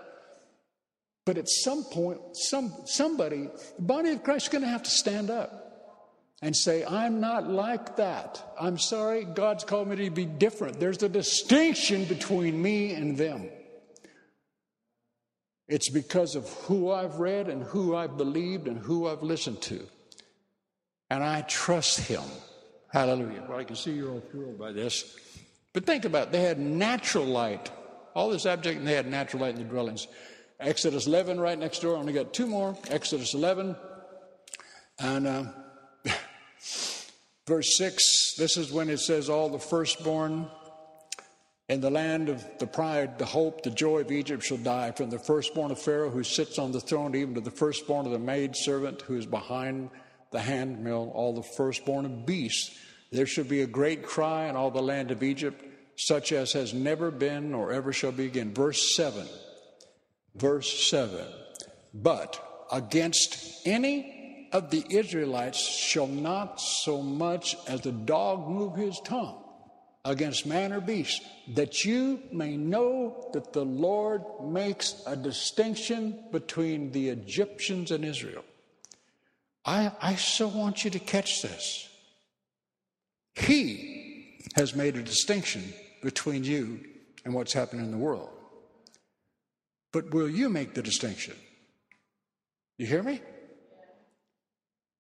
[1.27, 4.91] But at some point, some, somebody, the body of Christ is going to have to
[4.91, 5.61] stand up
[6.43, 8.55] and say, I'm not like that.
[8.59, 10.81] I'm sorry, God's called me to be different.
[10.81, 13.51] There's a distinction between me and them.
[15.69, 19.87] It's because of who I've read and who I've believed and who I've listened to.
[21.11, 22.23] And I trust Him.
[22.89, 23.45] Hallelujah.
[23.49, 25.17] Well, I can see you're all thrilled by this.
[25.73, 26.33] But think about it.
[26.33, 27.71] They had natural light.
[28.15, 30.09] All this abject, and they had natural light in the dwellings.
[30.61, 31.97] Exodus 11 right next door.
[31.97, 32.77] I only got two more.
[32.91, 33.75] Exodus 11
[34.99, 35.45] and uh,
[37.47, 38.35] verse 6.
[38.37, 40.49] This is when it says, All the firstborn
[41.71, 45.09] in the land of the pride, the hope, the joy of Egypt shall die, from
[45.09, 48.19] the firstborn of Pharaoh who sits on the throne, even to the firstborn of the
[48.19, 49.89] maid servant who is behind
[50.31, 52.77] the handmill, all the firstborn of beasts.
[53.13, 55.65] There shall be a great cry in all the land of Egypt,
[55.97, 58.53] such as has never been or ever shall be again.
[58.53, 59.27] Verse 7
[60.35, 61.27] verse 7
[61.95, 69.01] But against any of the Israelites shall not so much as a dog move his
[69.01, 69.37] tongue.
[70.05, 76.91] against man or beast, that you may know that the Lord makes a distinction between
[76.93, 78.45] the Egyptians and Israel.
[79.65, 81.89] I, I so want you to catch this.
[83.35, 85.63] He has made a distinction
[86.03, 86.81] between you
[87.25, 88.31] and what's happening in the world.
[89.93, 91.35] But will you make the distinction?
[92.79, 93.21] You hear me?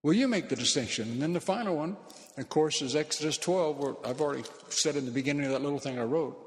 [0.03, 1.11] Will you make the distinction?
[1.11, 1.97] And then the final one,
[2.39, 5.79] of course, is Exodus 12, where I've already said in the beginning of that little
[5.79, 6.39] thing I wrote.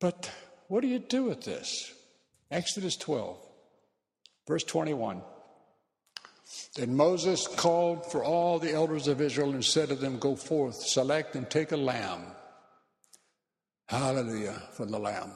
[0.00, 0.30] But
[0.68, 1.92] what do you do with this?
[2.50, 3.36] Exodus 12,
[4.48, 5.22] verse 21.
[6.76, 10.76] Then Moses called for all the elders of Israel and said to them, Go forth,
[10.76, 12.22] select and take a lamb.
[13.88, 15.30] Hallelujah for the lamb.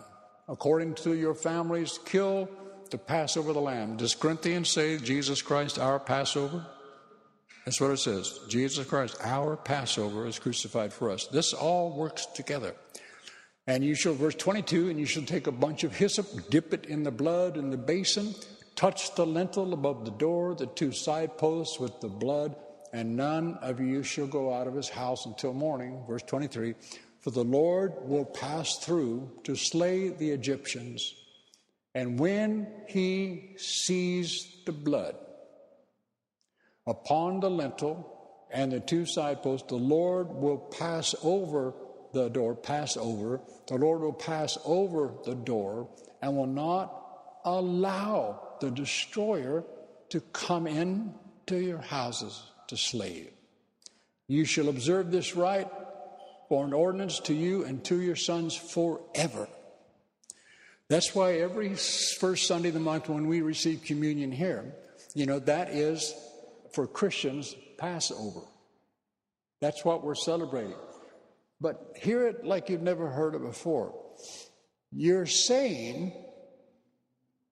[0.48, 2.48] According to your families, kill
[2.90, 3.96] the Passover the lamb.
[3.96, 6.64] Does Corinthians say Jesus Christ, our Passover?
[7.64, 8.40] That's what it says.
[8.48, 11.26] Jesus Christ, our Passover, is crucified for us.
[11.26, 12.74] This all works together.
[13.66, 16.86] And you shall, verse 22, and you shall take a bunch of hyssop, dip it
[16.86, 18.34] in the blood in the basin,
[18.74, 22.56] touch the lintel above the door, the two side posts with the blood,
[22.94, 26.02] and none of you shall go out of his house until morning.
[26.08, 26.74] Verse 23
[27.28, 31.14] For the Lord will pass through to slay the Egyptians,
[31.94, 35.14] and when he sees the blood,
[36.86, 41.74] upon the lintel and the two side posts, the Lord will pass over
[42.14, 43.42] the door, pass over.
[43.66, 45.86] The Lord will pass over the door
[46.22, 49.64] and will not allow the destroyer
[50.08, 51.12] to come in
[51.48, 53.28] to your houses to slay you.
[54.28, 55.68] You shall observe this rite
[56.48, 59.48] for an ordinance to you and to your sons forever.
[60.88, 64.74] That's why every first Sunday of the month when we receive communion here,
[65.14, 66.14] you know, that is
[66.72, 68.40] for Christians, Passover.
[69.60, 70.76] That's what we're celebrating.
[71.60, 73.94] But hear it like you've never heard it before.
[74.90, 76.12] You're saying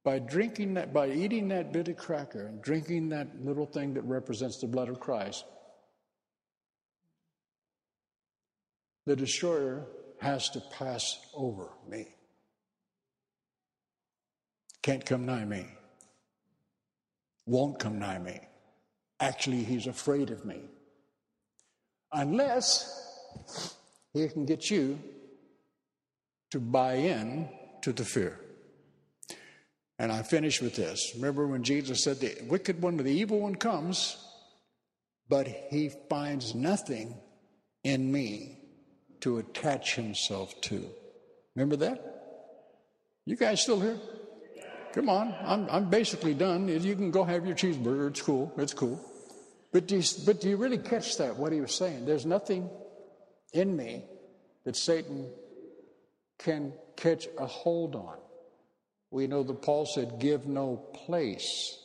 [0.05, 4.03] by drinking that, by eating that bit of cracker and drinking that little thing that
[4.03, 5.45] represents the blood of Christ,
[9.07, 9.87] the destroyer
[10.21, 12.09] has to pass over me.
[14.83, 15.67] Can't come nigh me.
[17.47, 18.41] Won't come nigh me.
[19.21, 20.61] Actually, he's afraid of me.
[22.13, 23.77] Unless
[24.13, 24.99] he can get you
[26.51, 27.49] to buy in
[27.83, 28.41] to the fear.
[29.99, 31.13] And I finish with this.
[31.15, 34.17] Remember when Jesus said, The wicked one, the evil one comes,
[35.29, 37.17] but he finds nothing
[37.83, 38.56] in me
[39.27, 40.89] to attach himself to.
[41.57, 42.01] Remember that?
[43.25, 43.99] You guys still here?
[44.93, 46.69] Come on, I'm, I'm basically done.
[46.69, 48.09] You can go have your cheeseburger.
[48.11, 48.53] It's cool.
[48.57, 49.05] It's cool.
[49.73, 52.07] But do, you, but do you really catch that, what he was saying?
[52.07, 52.71] There's nothing
[53.53, 54.05] in me
[54.65, 55.29] that Satan
[56.39, 58.19] can catch a hold on.
[59.11, 61.77] We know that Paul said, give no place.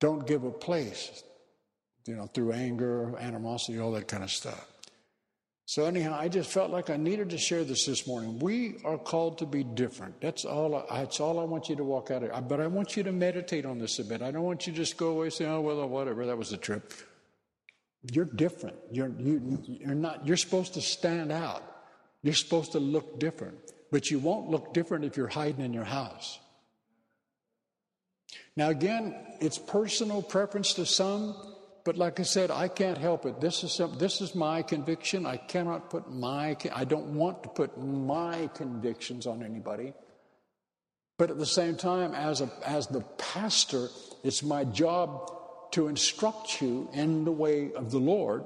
[0.00, 1.22] Don't give a place,
[2.06, 4.66] you know, through anger, animosity, all that kind of stuff.
[5.70, 8.40] So, anyhow, I just felt like I needed to share this this morning.
[8.40, 10.20] We are called to be different.
[10.20, 10.74] That's all.
[10.74, 12.48] I, that's all I want you to walk out of.
[12.48, 14.20] But I want you to meditate on this a bit.
[14.20, 16.26] I don't want you to just go away and say, "Oh well, whatever.
[16.26, 16.92] That was a trip."
[18.12, 18.78] You're different.
[18.90, 20.26] You're you, you're not.
[20.26, 21.62] You're supposed to stand out.
[22.24, 23.56] You're supposed to look different.
[23.92, 26.40] But you won't look different if you're hiding in your house.
[28.56, 31.36] Now, again, it's personal preference to some.
[31.90, 33.40] But like I said, I can't help it.
[33.40, 35.26] This is some, this is my conviction.
[35.26, 39.92] I cannot put my I don't want to put my convictions on anybody.
[41.18, 43.88] But at the same time, as a as the pastor,
[44.22, 45.32] it's my job
[45.72, 48.44] to instruct you in the way of the Lord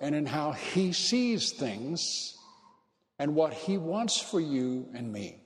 [0.00, 2.36] and in how He sees things
[3.20, 5.40] and what He wants for you and me.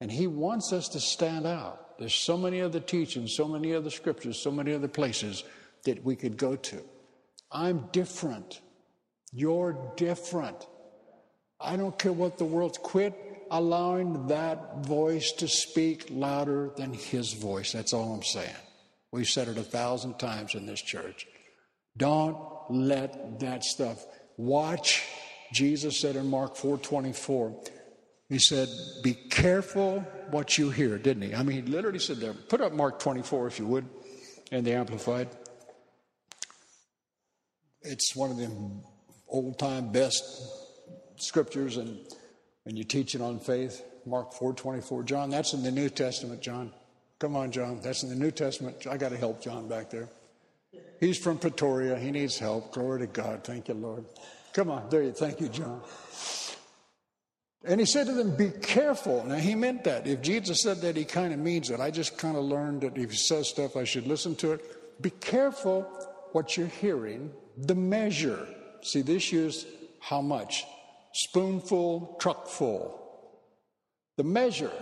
[0.00, 1.98] And He wants us to stand out.
[1.98, 5.42] There's so many other teachings, so many other scriptures, so many other places
[5.84, 6.82] that we could go to.
[7.50, 8.60] I'm different.
[9.32, 10.66] You're different.
[11.60, 13.14] I don't care what the world's quit
[13.50, 17.72] allowing that voice to speak louder than his voice.
[17.72, 18.54] That's all I'm saying.
[19.12, 21.26] We've said it a thousand times in this church.
[21.96, 22.36] Don't
[22.68, 24.04] let that stuff.
[24.36, 25.04] Watch.
[25.52, 27.54] Jesus said in Mark 4:24,
[28.28, 28.68] he said,
[29.02, 31.34] "Be careful what you hear," didn't he?
[31.34, 32.34] I mean, he literally said there.
[32.34, 33.88] Put up Mark 24 if you would,
[34.50, 35.28] in the Amplified.
[37.84, 38.50] It's one of the
[39.28, 40.22] old time best
[41.16, 41.98] scriptures, and
[42.64, 45.04] when you teach it on faith, Mark 4:24.
[45.04, 46.72] John, that's in the New Testament, John.
[47.18, 47.80] Come on, John.
[47.82, 48.86] That's in the New Testament.
[48.86, 50.08] I got to help John back there.
[50.98, 51.98] He's from Pretoria.
[51.98, 52.72] He needs help.
[52.72, 53.44] Glory to God.
[53.44, 54.04] Thank you, Lord.
[54.52, 54.88] Come on.
[54.88, 55.82] There you Thank you, John.
[57.64, 59.24] And he said to them, Be careful.
[59.24, 60.06] Now, he meant that.
[60.06, 61.80] If Jesus said that, he kind of means it.
[61.80, 65.02] I just kind of learned that if he says stuff, I should listen to it.
[65.02, 65.82] Be careful
[66.32, 68.46] what you're hearing, the measure.
[68.82, 69.66] See, this used
[70.00, 70.64] how much?
[71.12, 73.00] Spoonful, truckful.
[74.16, 74.72] The measure.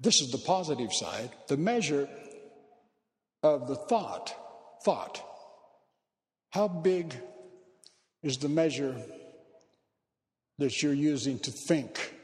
[0.00, 1.30] This is the positive side.
[1.48, 2.08] The measure
[3.42, 4.34] of the thought.
[4.84, 5.22] Thought.
[6.50, 7.14] How big
[8.22, 8.96] is the measure
[10.58, 12.14] that you're using to think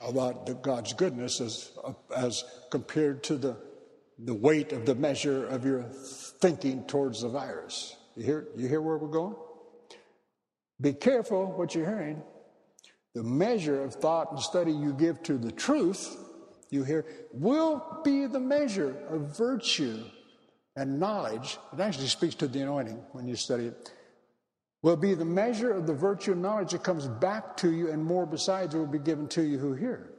[0.00, 1.70] about the, God's goodness as,
[2.14, 3.56] as compared to the,
[4.18, 5.82] the weight of the measure of your
[6.40, 7.96] thinking towards the virus.
[8.16, 9.34] You hear, you hear where we're going?
[10.80, 12.22] Be careful what you're hearing.
[13.14, 16.16] The measure of thought and study you give to the truth,
[16.70, 20.02] you hear, will be the measure of virtue
[20.76, 21.58] and knowledge.
[21.72, 23.92] It actually speaks to the anointing when you study it
[24.84, 28.04] will be the measure of the virtue and knowledge that comes back to you, and
[28.04, 30.10] more besides will be given to you who hear.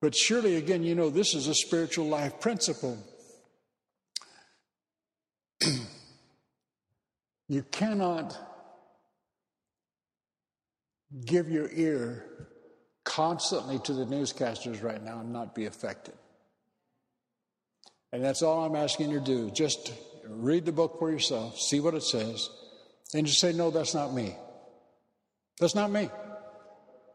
[0.00, 2.96] But surely, again, you know, this is a spiritual life principle.
[7.48, 8.36] you cannot
[11.24, 12.24] give your ear
[13.04, 16.14] constantly to the newscasters right now and not be affected.
[18.12, 19.50] And that's all I'm asking you to do.
[19.50, 19.92] Just
[20.26, 22.48] read the book for yourself, see what it says,
[23.14, 24.36] and just say, no, that's not me.
[25.58, 26.08] That's not me.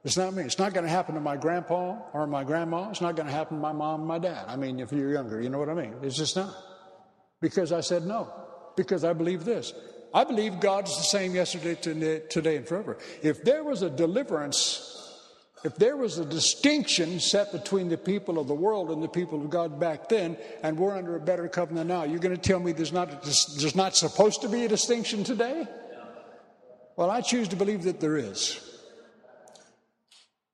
[0.04, 0.44] It's not me.
[0.44, 2.90] It's not going to happen to my grandpa or my grandma.
[2.90, 4.46] It's not going to happen to my mom and my dad.
[4.48, 5.94] I mean, if you're younger, you know what I mean.
[6.02, 6.54] It's just not.
[7.40, 8.32] Because I said no.
[8.76, 9.72] Because I believe this.
[10.14, 12.98] I believe God's the same yesterday, today, and forever.
[13.22, 15.20] If there was a deliverance,
[15.64, 19.42] if there was a distinction set between the people of the world and the people
[19.42, 22.60] of God back then, and we're under a better covenant now, you're going to tell
[22.60, 25.66] me there's not, there's not supposed to be a distinction today?
[26.98, 28.73] Well, I choose to believe that there is.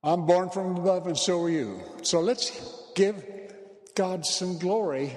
[0.02, 1.82] I'm born from above, and so are you.
[2.02, 3.22] So let's give
[3.94, 5.16] God some glory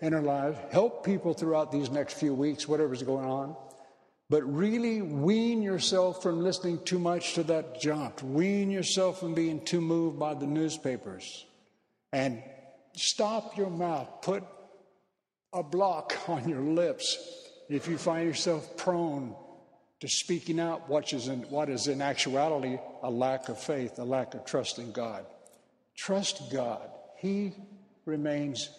[0.00, 3.54] in our lives, help people throughout these next few weeks, whatever's going on.
[4.28, 8.20] But really wean yourself from listening too much to that junk.
[8.22, 11.44] Wean yourself from being too moved by the newspapers.
[12.12, 12.42] And
[12.94, 14.08] stop your mouth.
[14.22, 14.44] Put
[15.52, 17.18] a block on your lips
[17.68, 19.34] if you find yourself prone
[20.00, 24.04] to speaking out what is in, what is in actuality a lack of faith, a
[24.04, 25.26] lack of trust in God.
[25.96, 26.88] Trust God.
[27.18, 27.52] He
[28.06, 28.70] remains,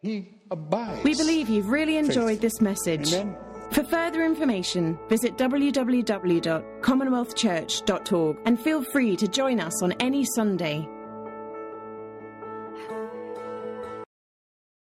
[0.00, 1.04] He abides.
[1.04, 3.12] We believe you've really enjoyed this message.
[3.12, 3.36] Amen.
[3.72, 10.88] For further information, visit www.commonwealthchurch.org and feel free to join us on any Sunday